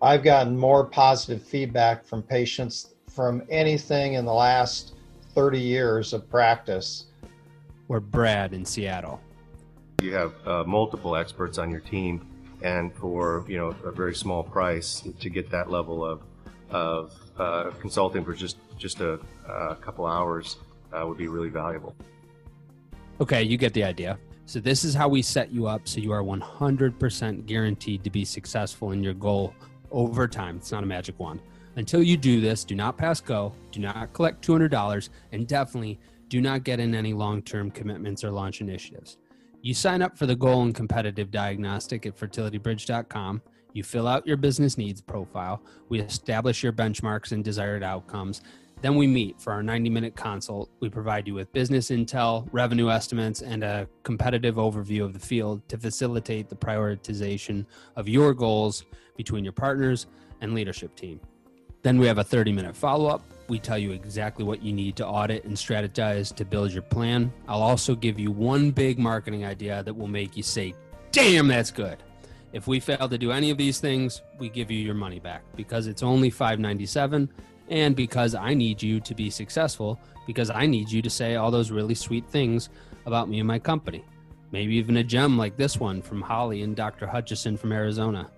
I've 0.00 0.24
gotten 0.24 0.56
more 0.56 0.86
positive 0.86 1.42
feedback 1.42 2.06
from 2.06 2.22
patients 2.22 2.94
from 3.10 3.42
anything 3.50 4.14
in 4.14 4.24
the 4.24 4.32
last 4.32 4.94
30 5.34 5.58
years 5.58 6.12
of 6.12 6.28
practice 6.28 7.06
or 7.88 8.00
Brad 8.00 8.54
in 8.54 8.64
Seattle. 8.64 9.20
You 10.00 10.14
have 10.14 10.32
uh, 10.46 10.64
multiple 10.64 11.14
experts 11.16 11.58
on 11.58 11.70
your 11.70 11.80
team, 11.80 12.26
and 12.62 12.94
for 12.94 13.44
you 13.48 13.58
know 13.58 13.74
a 13.84 13.90
very 13.90 14.14
small 14.14 14.42
price 14.42 15.02
to 15.20 15.30
get 15.30 15.50
that 15.50 15.70
level 15.70 16.04
of 16.04 16.22
of 16.70 17.14
uh, 17.38 17.70
consulting 17.80 18.24
for 18.24 18.32
just 18.32 18.56
just 18.78 19.00
a, 19.00 19.20
a 19.48 19.76
couple 19.76 20.06
hours 20.06 20.56
uh, 20.92 21.06
would 21.06 21.18
be 21.18 21.28
really 21.28 21.50
valuable. 21.50 21.94
Okay, 23.20 23.42
you 23.42 23.56
get 23.56 23.74
the 23.74 23.84
idea. 23.84 24.18
So 24.46 24.58
this 24.58 24.84
is 24.84 24.94
how 24.94 25.08
we 25.08 25.22
set 25.22 25.52
you 25.52 25.66
up 25.66 25.86
so 25.86 26.00
you 26.00 26.12
are 26.12 26.22
100% 26.22 27.46
guaranteed 27.46 28.02
to 28.02 28.10
be 28.10 28.24
successful 28.24 28.90
in 28.90 29.02
your 29.02 29.14
goal 29.14 29.54
over 29.92 30.26
time. 30.26 30.56
It's 30.56 30.72
not 30.72 30.82
a 30.82 30.86
magic 30.86 31.18
wand. 31.20 31.40
Until 31.76 32.02
you 32.02 32.16
do 32.16 32.40
this, 32.40 32.64
do 32.64 32.74
not 32.74 32.98
pass 32.98 33.20
go, 33.20 33.54
do 33.70 33.80
not 33.80 34.12
collect 34.12 34.46
$200, 34.46 35.08
and 35.32 35.46
definitely 35.46 35.98
do 36.28 36.40
not 36.40 36.64
get 36.64 36.80
in 36.80 36.94
any 36.94 37.12
long 37.12 37.42
term 37.42 37.70
commitments 37.70 38.24
or 38.24 38.30
launch 38.30 38.60
initiatives. 38.60 39.16
You 39.62 39.74
sign 39.74 40.02
up 40.02 40.18
for 40.18 40.26
the 40.26 40.36
goal 40.36 40.62
and 40.62 40.74
competitive 40.74 41.30
diagnostic 41.30 42.04
at 42.04 42.16
fertilitybridge.com. 42.16 43.42
You 43.72 43.82
fill 43.84 44.08
out 44.08 44.26
your 44.26 44.36
business 44.36 44.76
needs 44.76 45.00
profile. 45.00 45.62
We 45.88 46.00
establish 46.00 46.62
your 46.62 46.72
benchmarks 46.72 47.32
and 47.32 47.42
desired 47.42 47.82
outcomes. 47.82 48.42
Then 48.82 48.96
we 48.96 49.06
meet 49.06 49.40
for 49.40 49.52
our 49.52 49.62
90 49.62 49.88
minute 49.88 50.16
consult. 50.16 50.68
We 50.80 50.90
provide 50.90 51.28
you 51.28 51.34
with 51.34 51.52
business 51.52 51.90
intel, 51.90 52.48
revenue 52.50 52.90
estimates, 52.90 53.40
and 53.40 53.62
a 53.62 53.88
competitive 54.02 54.56
overview 54.56 55.04
of 55.04 55.12
the 55.12 55.20
field 55.20 55.66
to 55.68 55.78
facilitate 55.78 56.48
the 56.48 56.56
prioritization 56.56 57.64
of 57.94 58.08
your 58.08 58.34
goals 58.34 58.84
between 59.16 59.44
your 59.44 59.52
partners 59.52 60.06
and 60.40 60.54
leadership 60.54 60.96
team. 60.96 61.20
Then 61.82 61.98
we 61.98 62.06
have 62.06 62.18
a 62.18 62.24
30 62.24 62.52
minute 62.52 62.76
follow 62.76 63.08
up 63.08 63.22
we 63.52 63.58
tell 63.58 63.76
you 63.76 63.92
exactly 63.92 64.46
what 64.46 64.62
you 64.62 64.72
need 64.72 64.96
to 64.96 65.06
audit 65.06 65.44
and 65.44 65.54
strategize 65.54 66.34
to 66.34 66.44
build 66.44 66.72
your 66.72 66.82
plan. 66.82 67.30
I'll 67.46 67.62
also 67.62 67.94
give 67.94 68.18
you 68.18 68.30
one 68.30 68.70
big 68.70 68.98
marketing 68.98 69.44
idea 69.44 69.82
that 69.82 69.92
will 69.92 70.08
make 70.08 70.38
you 70.38 70.42
say, 70.42 70.74
damn, 71.10 71.48
that's 71.48 71.70
good. 71.70 71.98
If 72.54 72.66
we 72.66 72.80
fail 72.80 73.10
to 73.10 73.18
do 73.18 73.30
any 73.30 73.50
of 73.50 73.58
these 73.58 73.78
things, 73.78 74.22
we 74.38 74.48
give 74.48 74.70
you 74.70 74.78
your 74.78 74.94
money 74.94 75.20
back 75.20 75.42
because 75.54 75.86
it's 75.86 76.02
only 76.02 76.30
597 76.30 77.28
and 77.68 77.94
because 77.94 78.34
I 78.34 78.54
need 78.54 78.82
you 78.82 79.00
to 79.00 79.14
be 79.14 79.28
successful 79.28 80.00
because 80.26 80.48
I 80.48 80.64
need 80.64 80.90
you 80.90 81.02
to 81.02 81.10
say 81.10 81.36
all 81.36 81.50
those 81.50 81.70
really 81.70 81.94
sweet 81.94 82.26
things 82.28 82.70
about 83.04 83.28
me 83.28 83.38
and 83.38 83.46
my 83.46 83.58
company. 83.58 84.02
Maybe 84.50 84.76
even 84.76 84.96
a 84.96 85.04
gem 85.04 85.36
like 85.36 85.58
this 85.58 85.78
one 85.78 86.00
from 86.00 86.22
Holly 86.22 86.62
and 86.62 86.74
Dr. 86.74 87.06
Hutchison 87.06 87.58
from 87.58 87.72
Arizona. 87.72 88.30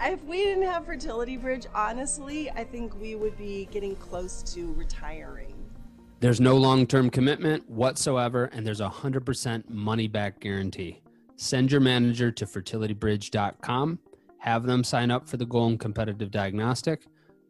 If 0.00 0.22
we 0.24 0.44
didn't 0.44 0.64
have 0.64 0.86
Fertility 0.86 1.36
Bridge, 1.36 1.66
honestly, 1.74 2.50
I 2.50 2.62
think 2.62 2.98
we 3.00 3.16
would 3.16 3.36
be 3.36 3.68
getting 3.70 3.96
close 3.96 4.42
to 4.54 4.72
retiring. 4.74 5.54
There's 6.20 6.40
no 6.40 6.56
long 6.56 6.86
term 6.86 7.10
commitment 7.10 7.68
whatsoever, 7.68 8.44
and 8.46 8.66
there's 8.66 8.80
a 8.80 8.88
100% 8.88 9.68
money 9.68 10.08
back 10.08 10.40
guarantee. 10.40 11.02
Send 11.36 11.70
your 11.70 11.80
manager 11.80 12.30
to 12.30 12.46
fertilitybridge.com, 12.46 13.98
have 14.38 14.64
them 14.64 14.82
sign 14.84 15.10
up 15.10 15.28
for 15.28 15.36
the 15.36 15.46
goal 15.46 15.66
and 15.66 15.80
competitive 15.80 16.30
diagnostic, 16.30 17.06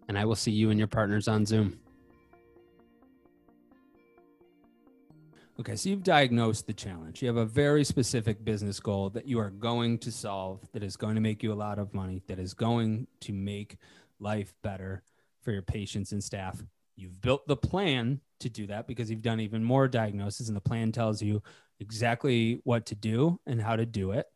and 0.08 0.18
I 0.18 0.24
will 0.24 0.34
see 0.34 0.50
you 0.50 0.70
and 0.70 0.78
your 0.78 0.88
partners 0.88 1.28
on 1.28 1.46
Zoom. 1.46 1.78
Okay, 5.60 5.74
so 5.74 5.88
you've 5.88 6.04
diagnosed 6.04 6.68
the 6.68 6.72
challenge. 6.72 7.20
You 7.20 7.26
have 7.26 7.36
a 7.36 7.44
very 7.44 7.82
specific 7.82 8.44
business 8.44 8.78
goal 8.78 9.10
that 9.10 9.26
you 9.26 9.40
are 9.40 9.50
going 9.50 9.98
to 9.98 10.12
solve 10.12 10.60
that 10.72 10.84
is 10.84 10.96
going 10.96 11.16
to 11.16 11.20
make 11.20 11.42
you 11.42 11.52
a 11.52 11.54
lot 11.54 11.80
of 11.80 11.92
money, 11.92 12.22
that 12.28 12.38
is 12.38 12.54
going 12.54 13.08
to 13.22 13.32
make 13.32 13.76
life 14.20 14.54
better 14.62 15.02
for 15.42 15.50
your 15.50 15.62
patients 15.62 16.12
and 16.12 16.22
staff. 16.22 16.62
You've 16.94 17.20
built 17.20 17.48
the 17.48 17.56
plan 17.56 18.20
to 18.38 18.48
do 18.48 18.68
that 18.68 18.86
because 18.86 19.10
you've 19.10 19.22
done 19.22 19.40
even 19.40 19.64
more 19.64 19.88
diagnosis, 19.88 20.46
and 20.46 20.56
the 20.56 20.60
plan 20.60 20.92
tells 20.92 21.20
you 21.20 21.42
exactly 21.80 22.60
what 22.62 22.86
to 22.86 22.94
do 22.94 23.40
and 23.44 23.60
how 23.60 23.74
to 23.74 23.84
do 23.84 24.12
it. 24.12 24.26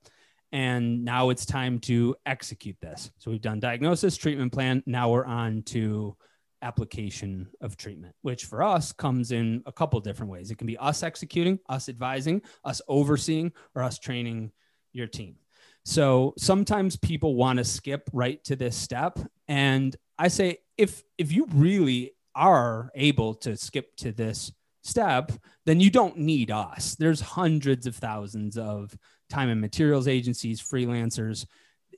And 0.50 1.04
now 1.04 1.30
it's 1.30 1.46
time 1.46 1.78
to 1.80 2.16
execute 2.26 2.76
this. 2.82 3.12
So 3.18 3.30
we've 3.30 3.40
done 3.40 3.60
diagnosis, 3.60 4.16
treatment 4.16 4.52
plan. 4.52 4.82
Now 4.86 5.12
we're 5.12 5.24
on 5.24 5.62
to 5.66 6.16
application 6.62 7.48
of 7.60 7.76
treatment, 7.76 8.14
which 8.22 8.44
for 8.44 8.62
us 8.62 8.92
comes 8.92 9.32
in 9.32 9.62
a 9.66 9.72
couple 9.72 10.00
different 10.00 10.32
ways. 10.32 10.50
It 10.50 10.58
can 10.58 10.66
be 10.66 10.78
us 10.78 11.02
executing, 11.02 11.58
us 11.68 11.88
advising, 11.88 12.42
us 12.64 12.80
overseeing, 12.88 13.52
or 13.74 13.82
us 13.82 13.98
training 13.98 14.52
your 14.92 15.06
team. 15.06 15.36
So 15.84 16.34
sometimes 16.38 16.96
people 16.96 17.34
want 17.34 17.58
to 17.58 17.64
skip 17.64 18.08
right 18.12 18.42
to 18.44 18.56
this 18.56 18.76
step. 18.76 19.18
And 19.48 19.96
I 20.18 20.28
say, 20.28 20.58
if 20.78 21.02
if 21.18 21.32
you 21.32 21.46
really 21.52 22.12
are 22.34 22.90
able 22.94 23.34
to 23.34 23.56
skip 23.56 23.94
to 23.96 24.12
this 24.12 24.52
step, 24.82 25.32
then 25.66 25.80
you 25.80 25.90
don't 25.90 26.16
need 26.18 26.50
us. 26.50 26.94
There's 26.94 27.20
hundreds 27.20 27.86
of 27.86 27.96
thousands 27.96 28.56
of 28.56 28.96
time 29.30 29.48
and 29.48 29.60
materials 29.60 30.08
agencies, 30.08 30.60
freelancers. 30.60 31.46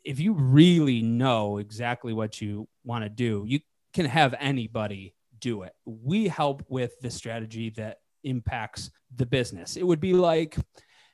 If 0.04 0.20
you 0.20 0.34
really 0.34 1.02
know 1.02 1.58
exactly 1.58 2.12
what 2.12 2.40
you 2.40 2.68
want 2.84 3.04
to 3.04 3.08
do, 3.08 3.44
you 3.46 3.60
can 3.94 4.06
have 4.06 4.34
anybody 4.38 5.14
do 5.38 5.62
it. 5.62 5.72
We 5.84 6.28
help 6.28 6.64
with 6.68 6.98
the 7.00 7.10
strategy 7.10 7.70
that 7.70 7.98
impacts 8.24 8.90
the 9.14 9.26
business. 9.26 9.76
It 9.76 9.86
would 9.86 10.00
be 10.00 10.12
like 10.14 10.56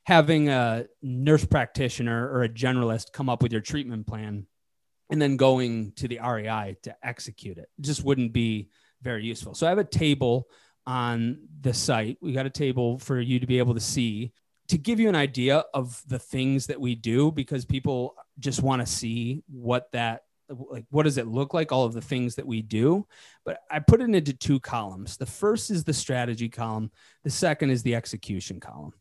having 0.05 0.49
a 0.49 0.87
nurse 1.03 1.45
practitioner 1.45 2.29
or 2.33 2.43
a 2.43 2.49
generalist 2.49 3.13
come 3.13 3.29
up 3.29 3.43
with 3.43 3.53
your 3.53 3.61
treatment 3.61 4.07
plan 4.07 4.47
and 5.11 5.21
then 5.21 5.37
going 5.37 5.93
to 5.97 6.09
the 6.09 6.21
REI 6.21 6.77
to 6.83 6.95
execute 7.03 7.59
it. 7.59 7.69
it 7.79 7.83
just 7.83 8.05
wouldn't 8.05 8.33
be 8.33 8.69
very 9.03 9.25
useful. 9.25 9.55
So 9.55 9.67
I 9.67 9.71
have 9.71 9.79
a 9.79 9.85
table 9.85 10.49
on 10.87 11.39
the 11.61 11.75
site. 11.75 12.19
We 12.21 12.33
got 12.33 12.47
a 12.47 12.51
table 12.51 12.99
for 12.99 13.21
you 13.21 13.41
to 13.41 13.47
be 13.47 13.59
able 13.59 13.75
to 13.75 13.81
see 13.81 14.33
to 14.69 14.79
give 14.79 15.01
you 15.01 15.09
an 15.09 15.17
idea 15.17 15.65
of 15.75 16.01
the 16.07 16.19
things 16.19 16.67
that 16.67 16.81
we 16.81 16.95
do 16.95 17.33
because 17.33 17.65
people 17.65 18.15
just 18.39 18.63
want 18.63 18.81
to 18.81 18.87
see 18.87 19.43
what 19.49 19.91
that 19.91 20.23
like 20.71 20.85
what 20.91 21.05
does 21.05 21.19
it 21.19 21.27
look 21.27 21.55
like 21.55 21.73
all 21.73 21.85
of 21.85 21.93
the 21.93 22.01
things 22.01 22.35
that 22.37 22.47
we 22.47 22.63
do? 22.63 23.07
But 23.45 23.61
i 23.71 23.79
put 23.79 24.01
it 24.01 24.15
into 24.15 24.33
two 24.33 24.61
columns. 24.61 25.17
The 25.17 25.27
first 25.27 25.71
is 25.71 25.85
the 25.85 25.93
strategy 25.93 26.49
column. 26.49 26.91
The 27.25 27.31
second 27.31 27.71
is 27.71 27.83
the 27.83 27.95
execution 27.95 28.61
column. 28.61 28.93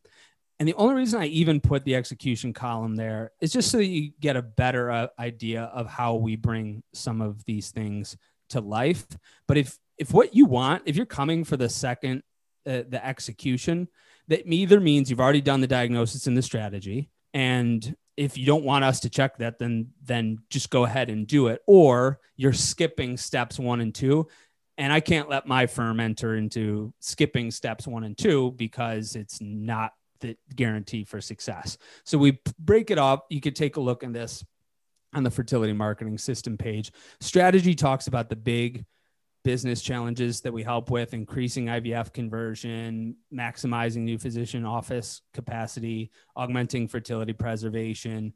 And 0.58 0.68
the 0.68 0.74
only 0.74 0.94
reason 0.94 1.20
i 1.20 1.26
even 1.26 1.60
put 1.60 1.84
the 1.84 1.96
execution 1.96 2.52
column 2.52 2.96
there 2.96 3.32
is 3.40 3.52
just 3.52 3.70
so 3.70 3.78
that 3.78 3.86
you 3.86 4.12
get 4.20 4.36
a 4.36 4.42
better 4.42 4.90
uh, 4.90 5.06
idea 5.18 5.64
of 5.64 5.86
how 5.86 6.14
we 6.16 6.36
bring 6.36 6.82
some 6.92 7.20
of 7.20 7.44
these 7.44 7.70
things 7.70 8.16
to 8.50 8.60
life. 8.60 9.06
But 9.48 9.56
if 9.56 9.78
if 9.98 10.12
what 10.12 10.34
you 10.34 10.46
want, 10.46 10.82
if 10.86 10.96
you're 10.96 11.06
coming 11.06 11.44
for 11.44 11.56
the 11.56 11.68
second, 11.68 12.22
uh, 12.66 12.82
the 12.88 13.00
execution, 13.04 13.88
that 14.28 14.46
either 14.46 14.80
means 14.80 15.10
you've 15.10 15.20
already 15.20 15.40
done 15.40 15.60
the 15.60 15.66
diagnosis 15.66 16.26
and 16.26 16.36
the 16.36 16.42
strategy, 16.42 17.10
and 17.34 17.96
if 18.20 18.36
you 18.36 18.44
don't 18.44 18.64
want 18.64 18.84
us 18.84 19.00
to 19.00 19.08
check 19.08 19.38
that, 19.38 19.58
then 19.58 19.88
then 20.04 20.36
just 20.50 20.68
go 20.68 20.84
ahead 20.84 21.08
and 21.08 21.26
do 21.26 21.46
it, 21.46 21.62
or 21.66 22.20
you're 22.36 22.52
skipping 22.52 23.16
steps 23.16 23.58
one 23.58 23.80
and 23.80 23.94
two. 23.94 24.28
And 24.76 24.92
I 24.92 25.00
can't 25.00 25.30
let 25.30 25.46
my 25.46 25.66
firm 25.66 26.00
enter 26.00 26.36
into 26.36 26.92
skipping 27.00 27.50
steps 27.50 27.86
one 27.86 28.04
and 28.04 28.16
two 28.16 28.52
because 28.52 29.16
it's 29.16 29.40
not 29.40 29.94
the 30.20 30.36
guarantee 30.54 31.04
for 31.04 31.22
success. 31.22 31.78
So 32.04 32.18
we 32.18 32.38
break 32.58 32.90
it 32.90 32.98
up. 32.98 33.24
You 33.30 33.40
could 33.40 33.56
take 33.56 33.76
a 33.76 33.80
look 33.80 34.02
in 34.02 34.12
this 34.12 34.44
on 35.14 35.22
the 35.22 35.30
fertility 35.30 35.72
marketing 35.72 36.18
system 36.18 36.58
page. 36.58 36.92
Strategy 37.20 37.74
talks 37.74 38.06
about 38.06 38.28
the 38.28 38.36
big 38.36 38.84
business 39.42 39.80
challenges 39.82 40.40
that 40.42 40.52
we 40.52 40.62
help 40.62 40.90
with 40.90 41.14
increasing 41.14 41.66
IVF 41.66 42.12
conversion, 42.12 43.16
maximizing 43.32 44.02
new 44.02 44.18
physician 44.18 44.64
office 44.64 45.22
capacity, 45.32 46.10
augmenting 46.36 46.86
fertility 46.86 47.32
preservation, 47.32 48.34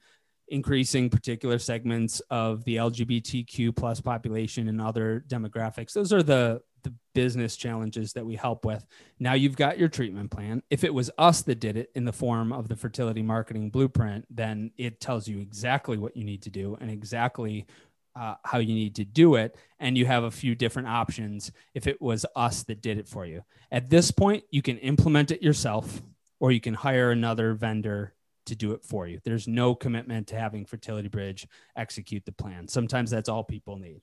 increasing 0.49 1.11
particular 1.11 1.59
segments 1.59 2.21
of 2.31 2.65
the 2.65 2.77
LGBTQ 2.77 3.75
plus 3.75 4.01
population 4.01 4.69
and 4.69 4.81
other 4.81 5.25
demographics. 5.29 5.93
Those 5.93 6.13
are 6.13 6.23
the 6.23 6.63
the 6.85 6.95
business 7.15 7.57
challenges 7.57 8.13
that 8.13 8.25
we 8.25 8.37
help 8.37 8.65
with. 8.65 8.87
Now 9.19 9.33
you've 9.33 9.57
got 9.57 9.79
your 9.79 9.89
treatment 9.89 10.31
plan. 10.31 10.63
If 10.71 10.85
it 10.85 10.93
was 10.93 11.11
us 11.19 11.43
that 11.43 11.59
did 11.59 11.77
it 11.77 11.91
in 11.95 12.05
the 12.05 12.13
form 12.13 12.53
of 12.53 12.69
the 12.69 12.77
fertility 12.77 13.23
marketing 13.23 13.71
blueprint, 13.71 14.27
then 14.31 14.71
it 14.77 15.01
tells 15.01 15.27
you 15.27 15.41
exactly 15.41 15.97
what 15.97 16.17
you 16.17 16.25
need 16.25 16.43
to 16.43 16.51
do 16.51 16.77
and 16.81 16.91
exactly 16.91 17.67
uh, 18.17 18.35
how 18.45 18.59
you 18.59 18.75
need 18.75 18.95
to 18.97 19.05
do 19.05 19.35
it 19.35 19.57
and 19.81 19.99
you 19.99 20.07
have 20.07 20.25
a 20.25 20.31
few 20.31 20.55
different 20.55 20.89
options 20.89 21.51
if 21.75 21.87
it 21.87 22.01
was 22.01 22.25
us 22.37 22.63
that 22.65 22.81
did 22.81 22.99
it 22.99 23.09
for 23.09 23.27
you. 23.27 23.43
At 23.71 23.91
this 23.91 24.11
point 24.11 24.45
you 24.51 24.63
can 24.63 24.79
implement 24.79 25.31
it 25.31 25.43
yourself 25.43 26.03
or 26.41 26.53
you 26.53 26.61
can 26.61 26.75
hire 26.75 27.11
another 27.11 27.55
vendor 27.55 28.15
to 28.47 28.55
do 28.55 28.73
it 28.73 28.85
for 28.85 29.07
you. 29.07 29.21
There's 29.25 29.49
no 29.49 29.75
commitment 29.75 30.29
to 30.29 30.37
having 30.37 30.67
fertility 30.67 31.09
bridge 31.09 31.47
execute 31.77 32.25
the 32.25 32.33
plan. 32.33 32.69
Sometimes 32.69 33.11
that's 33.11 33.29
all 33.29 33.43
people 33.43 33.77
need. 33.77 34.01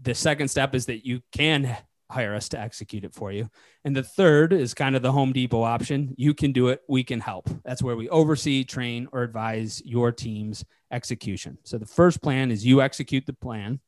The 0.00 0.14
second 0.14 0.48
step 0.48 0.74
is 0.74 0.86
that 0.86 1.06
you 1.06 1.20
can 1.32 1.76
hire 2.12 2.34
us 2.34 2.48
to 2.50 2.60
execute 2.60 3.04
it 3.04 3.14
for 3.14 3.32
you. 3.32 3.48
And 3.84 3.96
the 3.96 4.02
third 4.02 4.52
is 4.52 4.74
kind 4.74 4.94
of 4.94 5.02
the 5.02 5.12
Home 5.12 5.32
Depot 5.32 5.62
option. 5.62 6.14
You 6.16 6.34
can 6.34 6.52
do 6.52 6.68
it, 6.68 6.82
we 6.88 7.02
can 7.02 7.20
help. 7.20 7.48
That's 7.64 7.82
where 7.82 7.96
we 7.96 8.08
oversee, 8.08 8.64
train, 8.64 9.08
or 9.12 9.22
advise 9.22 9.82
your 9.84 10.12
team's 10.12 10.64
execution. 10.90 11.58
So 11.64 11.78
the 11.78 11.86
first 11.86 12.22
plan 12.22 12.50
is 12.50 12.64
you 12.64 12.82
execute 12.82 13.26
the 13.26 13.32
plan. 13.32 13.80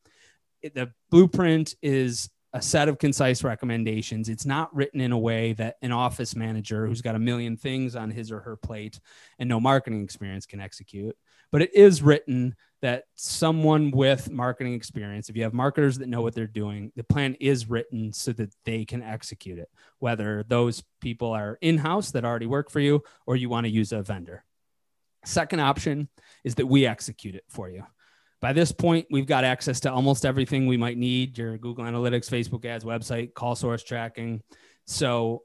The 0.62 0.92
blueprint 1.10 1.74
is 1.82 2.30
a 2.54 2.62
set 2.62 2.88
of 2.88 2.98
concise 2.98 3.42
recommendations. 3.42 4.28
It's 4.28 4.46
not 4.46 4.74
written 4.74 5.00
in 5.00 5.10
a 5.10 5.18
way 5.18 5.54
that 5.54 5.76
an 5.82 5.90
office 5.90 6.36
manager 6.36 6.86
who's 6.86 7.02
got 7.02 7.16
a 7.16 7.18
million 7.18 7.56
things 7.56 7.96
on 7.96 8.10
his 8.10 8.30
or 8.30 8.40
her 8.40 8.56
plate 8.56 9.00
and 9.40 9.48
no 9.48 9.58
marketing 9.58 10.04
experience 10.04 10.46
can 10.46 10.60
execute, 10.60 11.16
but 11.50 11.62
it 11.62 11.74
is 11.74 12.00
written 12.00 12.54
that 12.84 13.04
someone 13.14 13.90
with 13.90 14.30
marketing 14.30 14.74
experience, 14.74 15.30
if 15.30 15.36
you 15.38 15.42
have 15.42 15.54
marketers 15.54 15.96
that 15.96 16.06
know 16.06 16.20
what 16.20 16.34
they're 16.34 16.46
doing, 16.46 16.92
the 16.96 17.02
plan 17.02 17.34
is 17.40 17.70
written 17.70 18.12
so 18.12 18.30
that 18.30 18.54
they 18.66 18.84
can 18.84 19.02
execute 19.02 19.58
it, 19.58 19.70
whether 20.00 20.44
those 20.48 20.84
people 21.00 21.30
are 21.30 21.56
in 21.62 21.78
house 21.78 22.10
that 22.10 22.26
already 22.26 22.44
work 22.44 22.70
for 22.70 22.80
you 22.80 23.02
or 23.26 23.36
you 23.36 23.48
want 23.48 23.64
to 23.64 23.70
use 23.70 23.90
a 23.92 24.02
vendor. 24.02 24.44
Second 25.24 25.60
option 25.60 26.10
is 26.44 26.56
that 26.56 26.66
we 26.66 26.84
execute 26.84 27.34
it 27.34 27.44
for 27.48 27.70
you. 27.70 27.84
By 28.42 28.52
this 28.52 28.70
point, 28.70 29.06
we've 29.10 29.24
got 29.24 29.44
access 29.44 29.80
to 29.80 29.90
almost 29.90 30.26
everything 30.26 30.66
we 30.66 30.76
might 30.76 30.98
need 30.98 31.38
your 31.38 31.56
Google 31.56 31.86
Analytics, 31.86 32.28
Facebook 32.28 32.66
ads, 32.66 32.84
website, 32.84 33.32
call 33.32 33.56
source 33.56 33.82
tracking. 33.82 34.42
So 34.86 35.44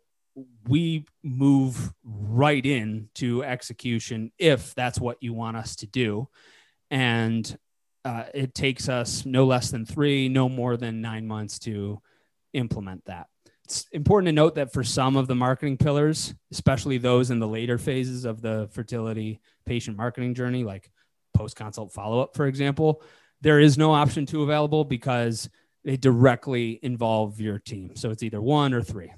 we 0.68 1.06
move 1.24 1.94
right 2.04 2.66
in 2.66 3.08
to 3.16 3.46
execution 3.46 4.34
if 4.38 4.76
that's 4.76 5.00
what 5.00 5.20
you 5.22 5.34
want 5.34 5.56
us 5.56 5.78
to 5.78 5.88
do. 5.88 6.28
And 6.92 7.58
uh, 8.06 8.26
it 8.34 8.54
takes 8.54 8.90
us 8.90 9.26
no 9.26 9.46
less 9.46 9.72
than 9.72 9.86
three, 9.86 10.30
no 10.30 10.50
more 10.50 10.78
than 10.78 11.02
nine 11.02 11.28
months 11.28 11.60
to 11.60 12.02
implement 12.54 13.06
that. 13.06 13.28
It's 13.66 13.86
important 13.92 14.28
to 14.30 14.32
note 14.32 14.56
that 14.56 14.74
for 14.74 14.84
some 14.84 15.16
of 15.16 15.28
the 15.28 15.36
marketing 15.36 15.78
pillars, 15.78 16.34
especially 16.52 16.98
those 16.98 17.30
in 17.30 17.40
the 17.40 17.48
later 17.48 17.78
phases 17.78 18.26
of 18.26 18.42
the 18.42 18.68
fertility 18.72 19.42
patient 19.66 19.96
marketing 19.96 20.34
journey, 20.34 20.64
like 20.64 20.92
post 21.36 21.56
consult 21.56 21.92
follow 21.92 22.22
up, 22.22 22.36
for 22.36 22.48
example, 22.48 23.04
there 23.42 23.60
is 23.60 23.78
no 23.78 23.94
option 23.94 24.26
two 24.26 24.42
available 24.42 24.84
because 24.84 25.50
they 25.84 25.98
directly 25.98 26.80
involve 26.82 27.40
your 27.40 27.60
team. 27.60 27.96
So 27.96 28.10
it's 28.10 28.24
either 28.24 28.42
one 28.42 28.74
or 28.74 28.82
three. 28.82 29.14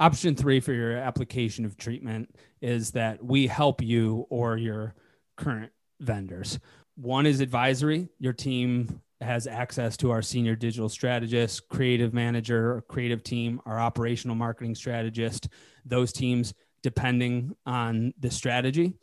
Option 0.00 0.34
three 0.34 0.58
for 0.58 0.72
your 0.72 0.96
application 0.96 1.64
of 1.64 1.76
treatment 1.76 2.34
is 2.60 2.90
that 2.92 3.24
we 3.24 3.46
help 3.46 3.80
you 3.80 4.26
or 4.30 4.56
your 4.56 4.94
current 5.36 5.70
vendors. 6.00 6.58
One 6.96 7.26
is 7.26 7.40
advisory. 7.40 8.08
Your 8.18 8.32
team 8.32 9.00
has 9.20 9.46
access 9.46 9.96
to 9.98 10.10
our 10.10 10.22
senior 10.22 10.56
digital 10.56 10.88
strategist, 10.88 11.68
creative 11.68 12.12
manager, 12.12 12.82
creative 12.88 13.22
team, 13.22 13.60
our 13.64 13.78
operational 13.78 14.36
marketing 14.36 14.74
strategist. 14.74 15.48
Those 15.84 16.12
teams 16.12 16.52
depending 16.82 17.54
on 17.64 18.12
the 18.18 18.30
strategy. 18.30 18.94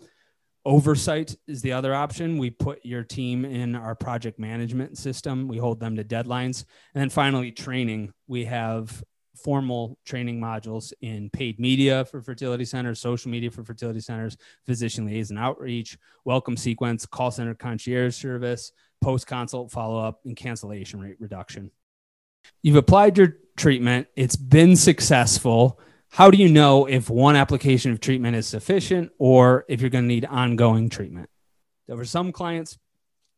Oversight 0.66 1.36
is 1.48 1.62
the 1.62 1.72
other 1.72 1.96
option. 1.96 2.38
We 2.38 2.50
put 2.50 2.86
your 2.86 3.04
team 3.04 3.46
in 3.46 3.76
our 3.76 3.96
project 3.96 4.38
management 4.38 4.98
system. 4.98 5.48
We 5.48 5.58
hold 5.58 5.80
them 5.80 5.96
to 5.96 6.04
deadlines. 6.04 6.66
And 6.94 7.02
then 7.02 7.10
finally, 7.10 7.52
training. 7.52 8.14
We 8.28 8.46
have 8.46 9.02
formal 9.44 9.98
training 10.06 10.40
modules 10.40 10.94
in 11.02 11.30
paid 11.30 11.60
media 11.60 12.06
for 12.06 12.22
fertility 12.22 12.66
centers, 12.66 13.00
social 13.00 13.32
media 13.32 13.50
for 13.52 13.64
fertility 13.64 14.00
centers, 14.00 14.38
physician 14.66 15.06
liaison 15.06 15.38
outreach, 15.38 15.98
welcome 16.26 16.58
sequence, 16.58 17.06
call 17.06 17.32
center 17.32 17.54
concierge 17.54 18.16
service, 18.16 18.72
post 19.02 19.28
consult 19.28 19.72
follow 19.72 20.00
up, 20.00 20.20
and 20.26 20.36
cancellation 20.36 21.00
rate 21.00 21.18
reduction. 21.20 21.72
You've 22.62 22.76
applied 22.76 23.18
your 23.18 23.38
treatment, 23.58 24.08
it's 24.16 24.36
been 24.36 24.76
successful. 24.76 25.80
How 26.10 26.32
do 26.32 26.38
you 26.38 26.50
know 26.50 26.86
if 26.86 27.10
one 27.10 27.36
application 27.36 27.92
of 27.92 28.00
treatment 28.00 28.36
is 28.36 28.48
sufficient 28.48 29.12
or 29.20 29.66
if 29.70 29.82
you're 29.82 29.90
going 29.90 30.06
to 30.06 30.08
need 30.08 30.26
ongoing 30.26 30.90
treatment? 30.90 31.30
For 31.88 32.06
some 32.06 32.32
clients, 32.32 32.78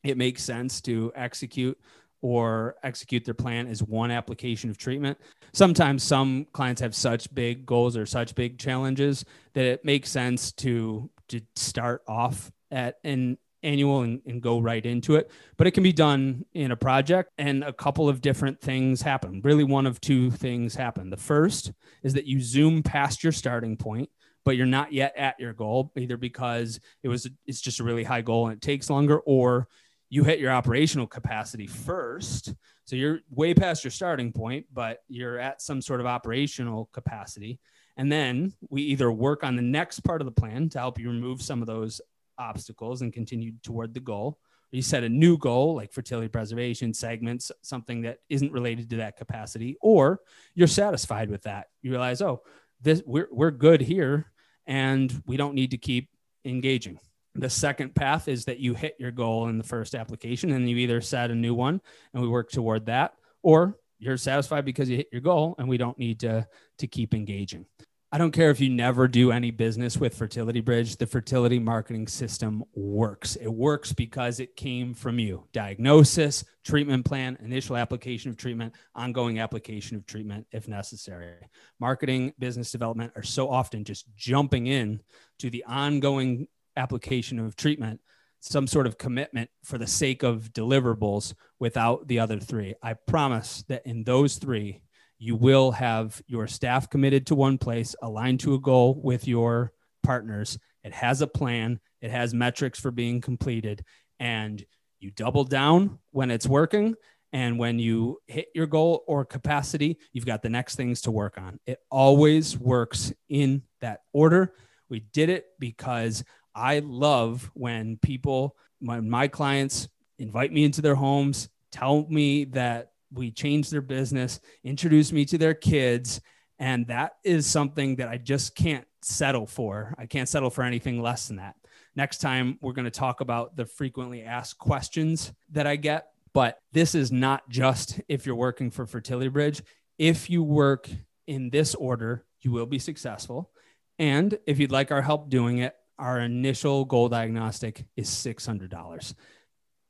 it 0.04 0.18
makes 0.18 0.44
sense 0.44 0.82
to 0.82 1.12
execute 1.16 1.78
or 2.22 2.76
execute 2.84 3.26
their 3.26 3.34
plan 3.34 3.68
as 3.68 3.82
one 3.84 4.12
application 4.12 4.70
of 4.70 4.78
treatment. 4.78 5.18
Sometimes 5.54 6.04
some 6.04 6.46
clients 6.54 6.82
have 6.82 6.96
such 6.96 7.34
big 7.34 7.66
goals 7.66 7.98
or 7.98 8.06
such 8.06 8.36
big 8.36 8.58
challenges 8.58 9.26
that 9.54 9.66
it 9.66 9.84
makes 9.86 10.10
sense 10.10 10.52
to 10.54 11.10
to 11.30 11.42
start 11.56 12.04
off 12.08 12.52
at 12.72 12.98
an 13.04 13.38
annual 13.64 14.02
and, 14.02 14.22
and 14.26 14.42
go 14.42 14.60
right 14.60 14.86
into 14.86 15.16
it. 15.16 15.32
But 15.58 15.68
it 15.68 15.72
can 15.72 15.84
be 15.84 15.94
done 15.94 16.46
in 16.54 16.72
a 16.72 16.76
project 16.76 17.32
and 17.38 17.64
a 17.64 17.72
couple 17.72 18.10
of 18.10 18.22
different 18.22 18.60
things 18.60 19.02
happen. 19.02 19.42
Really 19.44 19.64
one 19.64 19.86
of 19.86 20.02
two 20.02 20.32
things 20.32 20.76
happen. 20.76 21.10
The 21.10 21.18
first 21.18 21.72
is 22.04 22.14
that 22.16 22.26
you 22.26 22.42
zoom 22.42 22.84
past 22.84 23.24
your 23.24 23.32
starting 23.32 23.78
point 23.78 24.10
but 24.44 24.58
you're 24.58 24.66
not 24.66 24.92
yet 24.92 25.16
at 25.18 25.40
your 25.40 25.54
goal 25.54 25.92
either 25.98 26.18
because 26.18 26.80
it 27.04 27.10
was 27.10 27.30
it's 27.46 27.62
just 27.62 27.80
a 27.80 27.84
really 27.84 28.04
high 28.04 28.22
goal 28.22 28.48
and 28.48 28.56
it 28.56 28.62
takes 28.62 28.90
longer 28.90 29.20
or 29.20 29.68
you 30.12 30.26
hit 30.26 30.40
your 30.40 30.52
operational 30.52 31.08
capacity 31.08 31.66
first. 31.66 32.54
So 32.84 32.98
you're 32.98 33.22
way 33.30 33.54
past 33.54 33.86
your 33.86 33.92
starting 33.92 34.34
point, 34.34 34.66
but 34.74 35.00
you're 35.08 35.40
at 35.40 35.62
some 35.62 35.82
sort 35.82 36.02
of 36.02 36.06
operational 36.06 36.90
capacity. 36.92 37.60
And 37.96 38.12
then 38.12 38.54
we 38.70 38.82
either 38.82 39.10
work 39.10 39.46
on 39.46 39.56
the 39.56 39.62
next 39.62 40.02
part 40.02 40.22
of 40.22 40.26
the 40.26 40.32
plan 40.34 40.68
to 40.70 40.80
help 40.80 41.00
you 41.00 41.08
remove 41.08 41.42
some 41.42 41.62
of 41.62 41.68
those 41.68 42.02
obstacles 42.38 43.02
and 43.02 43.14
continue 43.14 43.54
toward 43.64 43.94
the 43.94 44.02
goal. 44.02 44.38
You 44.72 44.82
set 44.82 45.06
a 45.06 45.10
new 45.10 45.38
goal 45.38 45.76
like 45.76 45.94
fertility 45.94 46.28
preservation 46.28 46.94
segments, 46.94 47.50
something 47.62 48.02
that 48.02 48.18
isn't 48.30 48.52
related 48.52 48.90
to 48.90 48.98
that 48.98 49.16
capacity, 49.16 49.78
or 49.82 50.20
you're 50.56 50.68
satisfied 50.68 51.30
with 51.30 51.44
that. 51.44 51.68
You 51.82 51.92
realize, 51.92 52.22
oh, 52.22 52.42
this 52.82 53.02
we're 53.06 53.30
we're 53.32 53.52
good 53.52 53.80
here 53.80 54.32
and 54.66 55.24
we 55.26 55.38
don't 55.38 55.56
need 55.56 55.72
to 55.72 55.78
keep 55.78 56.10
engaging. 56.44 57.00
The 57.36 57.50
second 57.50 57.96
path 57.96 58.28
is 58.28 58.46
that 58.46 58.60
you 58.60 58.74
hit 58.74 58.96
your 59.00 59.12
goal 59.12 59.48
in 59.48 59.58
the 59.58 59.64
first 59.64 59.96
application 59.96 60.52
and 60.52 60.70
you 60.70 60.78
either 60.78 61.00
set 61.02 61.32
a 61.32 61.36
new 61.36 61.54
one 61.54 61.82
and 62.14 62.22
we 62.22 62.28
work 62.28 62.52
toward 62.52 62.88
that, 62.88 63.14
or 63.42 63.78
you're 64.00 64.18
satisfied 64.18 64.66
because 64.66 64.90
you 64.90 64.98
hit 64.98 65.10
your 65.12 65.22
goal 65.22 65.56
and 65.58 65.70
we 65.70 65.78
don't 65.78 65.98
need 65.98 66.20
to, 66.22 66.46
to 66.80 66.88
keep 66.88 67.14
engaging. 67.14 67.66
I 68.14 68.18
don't 68.18 68.34
care 68.34 68.50
if 68.50 68.60
you 68.60 68.70
never 68.70 69.08
do 69.08 69.32
any 69.32 69.52
business 69.52 69.96
with 69.96 70.14
Fertility 70.14 70.60
Bridge, 70.60 70.98
the 70.98 71.08
fertility 71.08 71.60
marketing 71.60 72.10
system 72.10 72.62
works. 72.74 73.38
It 73.38 73.48
works 73.48 73.94
because 73.94 74.42
it 74.42 74.58
came 74.58 74.94
from 74.94 75.18
you. 75.18 75.46
Diagnosis, 75.54 76.44
treatment 76.66 77.06
plan, 77.06 77.38
initial 77.42 77.78
application 77.78 78.30
of 78.30 78.36
treatment, 78.36 78.74
ongoing 78.96 79.40
application 79.40 79.96
of 79.96 80.06
treatment 80.06 80.46
if 80.52 80.68
necessary. 80.68 81.36
Marketing, 81.80 82.34
business 82.38 82.70
development 82.70 83.14
are 83.16 83.24
so 83.24 83.50
often 83.50 83.86
just 83.86 84.14
jumping 84.18 84.68
in 84.68 85.00
to 85.40 85.50
the 85.50 85.64
ongoing 85.64 86.50
application 86.76 87.40
of 87.40 87.56
treatment 87.56 88.00
some 88.42 88.66
sort 88.68 88.88
of 88.88 88.98
commitment 88.98 89.50
for 89.64 89.78
the 89.78 89.88
sake 89.88 90.24
of 90.24 90.52
deliverables 90.52 91.34
without 91.60 92.08
the 92.08 92.20
other 92.20 92.40
three. 92.40 92.74
I 92.82 92.94
promise 92.94 93.64
that 93.70 93.86
in 93.86 94.04
those 94.04 94.38
three, 94.38 94.82
you 95.20 95.36
will 95.36 95.72
have 95.72 96.20
your 96.26 96.48
staff 96.48 96.90
committed 96.90 97.28
to 97.28 97.36
one 97.36 97.60
place, 97.60 97.96
aligned 98.02 98.40
to 98.42 98.56
a 98.56 98.60
goal 98.60 99.00
with 99.02 99.28
your 99.28 99.72
partners. 100.02 100.58
It 100.84 100.92
has 100.94 101.22
a 101.22 101.28
plan, 101.28 101.80
it 102.02 102.10
has 102.10 102.34
metrics 102.34 102.80
for 102.80 102.90
being 102.90 103.22
completed, 103.22 103.86
and 104.20 104.64
you 105.00 105.12
double 105.12 105.44
down 105.44 106.00
when 106.10 106.32
it's 106.32 106.48
working. 106.48 106.96
And 107.34 107.60
when 107.60 107.80
you 107.80 108.18
hit 108.28 108.48
your 108.54 108.66
goal 108.66 109.04
or 109.08 109.24
capacity, 109.24 110.00
you've 110.12 110.26
got 110.26 110.42
the 110.42 110.50
next 110.50 110.76
things 110.76 111.02
to 111.02 111.12
work 111.12 111.38
on. 111.38 111.60
It 111.66 111.80
always 111.90 112.58
works 112.58 113.14
in 113.30 113.62
that 113.80 114.02
order. 114.12 114.54
We 114.90 115.00
did 115.00 115.30
it 115.30 115.46
because 115.58 116.24
I 116.56 116.80
love 116.80 117.50
when 117.54 117.98
people, 117.98 118.56
when 118.80 119.10
my 119.10 119.28
clients 119.28 119.88
invite 120.20 120.52
me 120.52 120.64
into 120.64 120.82
their 120.82 120.96
homes, 120.96 121.50
tell 121.72 122.06
me 122.10 122.46
that 122.46 122.92
we 123.14 123.32
changed 123.32 123.72
their 123.72 123.82
business, 123.82 124.40
introduce 124.64 125.12
me 125.12 125.26
to 125.26 125.38
their 125.38 125.54
kids. 125.54 126.22
And 126.60 126.88
that 126.88 127.14
is 127.24 127.48
something 127.48 127.96
that 127.98 128.08
I 128.08 128.18
just 128.18 128.56
can't 128.56 128.86
settle 129.02 129.48
for. 129.48 129.96
I 129.98 130.06
can't 130.06 130.30
settle 130.30 130.50
for 130.50 130.64
anything 130.64 131.02
less 131.02 131.28
than 131.28 131.38
that. 131.38 131.56
Next 131.96 132.20
time, 132.20 132.58
we're 132.62 132.74
going 132.74 132.86
to 132.86 132.92
talk 132.92 133.20
about 133.22 133.58
the 133.58 133.66
frequently 133.66 134.24
asked 134.24 134.58
questions 134.58 135.34
that 135.52 135.68
I 135.68 135.76
get. 135.76 136.08
But 136.34 136.60
this 136.72 136.96
is 136.96 137.12
not 137.12 137.50
just 137.50 138.00
if 138.08 138.26
you're 138.26 138.36
working 138.36 138.72
for 138.72 138.86
Fertility 138.86 139.28
Bridge. 139.28 139.62
If 139.98 140.30
you 140.30 140.44
work 140.44 140.90
in 141.28 141.50
this 141.50 141.76
order, 141.76 142.26
you 142.42 142.52
will 142.52 142.66
be 142.66 142.80
successful. 142.80 143.52
And 144.00 144.38
if 144.48 144.58
you'd 144.58 144.72
like 144.72 144.92
our 144.92 145.02
help 145.02 145.30
doing 145.30 145.58
it, 145.58 145.76
our 146.02 146.20
initial 146.20 146.84
goal 146.84 147.08
diagnostic 147.08 147.86
is 147.96 148.10
$600. 148.10 149.14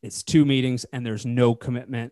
It's 0.04 0.24
two 0.24 0.44
meetings 0.44 0.86
and 0.92 1.06
there's 1.06 1.26
no 1.26 1.56
commitment. 1.56 2.12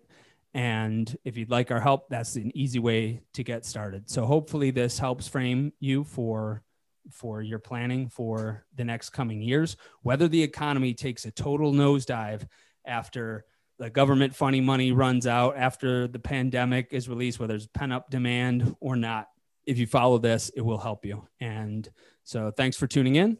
And 0.54 1.16
if 1.26 1.38
you'd 1.38 1.52
like 1.52 1.70
our 1.70 1.82
help, 1.82 2.10
that's 2.10 2.38
an 2.38 2.56
easy 2.56 2.80
way 2.80 3.22
to 3.34 3.44
get 3.44 3.66
started. 3.66 4.10
So 4.10 4.26
hopefully 4.26 4.72
this 4.72 4.98
helps 4.98 5.28
frame 5.28 5.74
you 5.80 6.06
for 6.06 6.64
for 7.12 7.42
your 7.42 7.60
planning 7.60 8.08
for 8.08 8.66
the 8.76 8.84
next 8.84 9.10
coming 9.10 9.42
years, 9.42 9.76
whether 10.04 10.28
the 10.28 10.44
economy 10.44 10.94
takes 10.94 11.26
a 11.26 11.32
total 11.32 11.74
nosedive 11.74 12.46
after 12.86 13.46
the 13.80 13.90
government 13.90 14.36
funny 14.36 14.62
money 14.62 14.92
runs 14.92 15.26
out, 15.26 15.58
after 15.58 16.08
the 16.08 16.20
pandemic 16.20 16.90
is 16.92 17.10
released, 17.10 17.40
whether 17.40 17.54
there's 17.54 17.68
pent 17.68 17.92
up 17.92 18.12
demand 18.12 18.76
or 18.80 18.96
not. 18.96 19.28
If 19.66 19.80
you 19.80 19.88
follow 19.88 20.20
this, 20.20 20.50
it 20.56 20.62
will 20.62 20.78
help 20.78 21.04
you. 21.04 21.28
And 21.40 21.90
so 22.24 22.52
thanks 22.52 22.78
for 22.78 22.86
tuning 22.86 23.16
in 23.16 23.40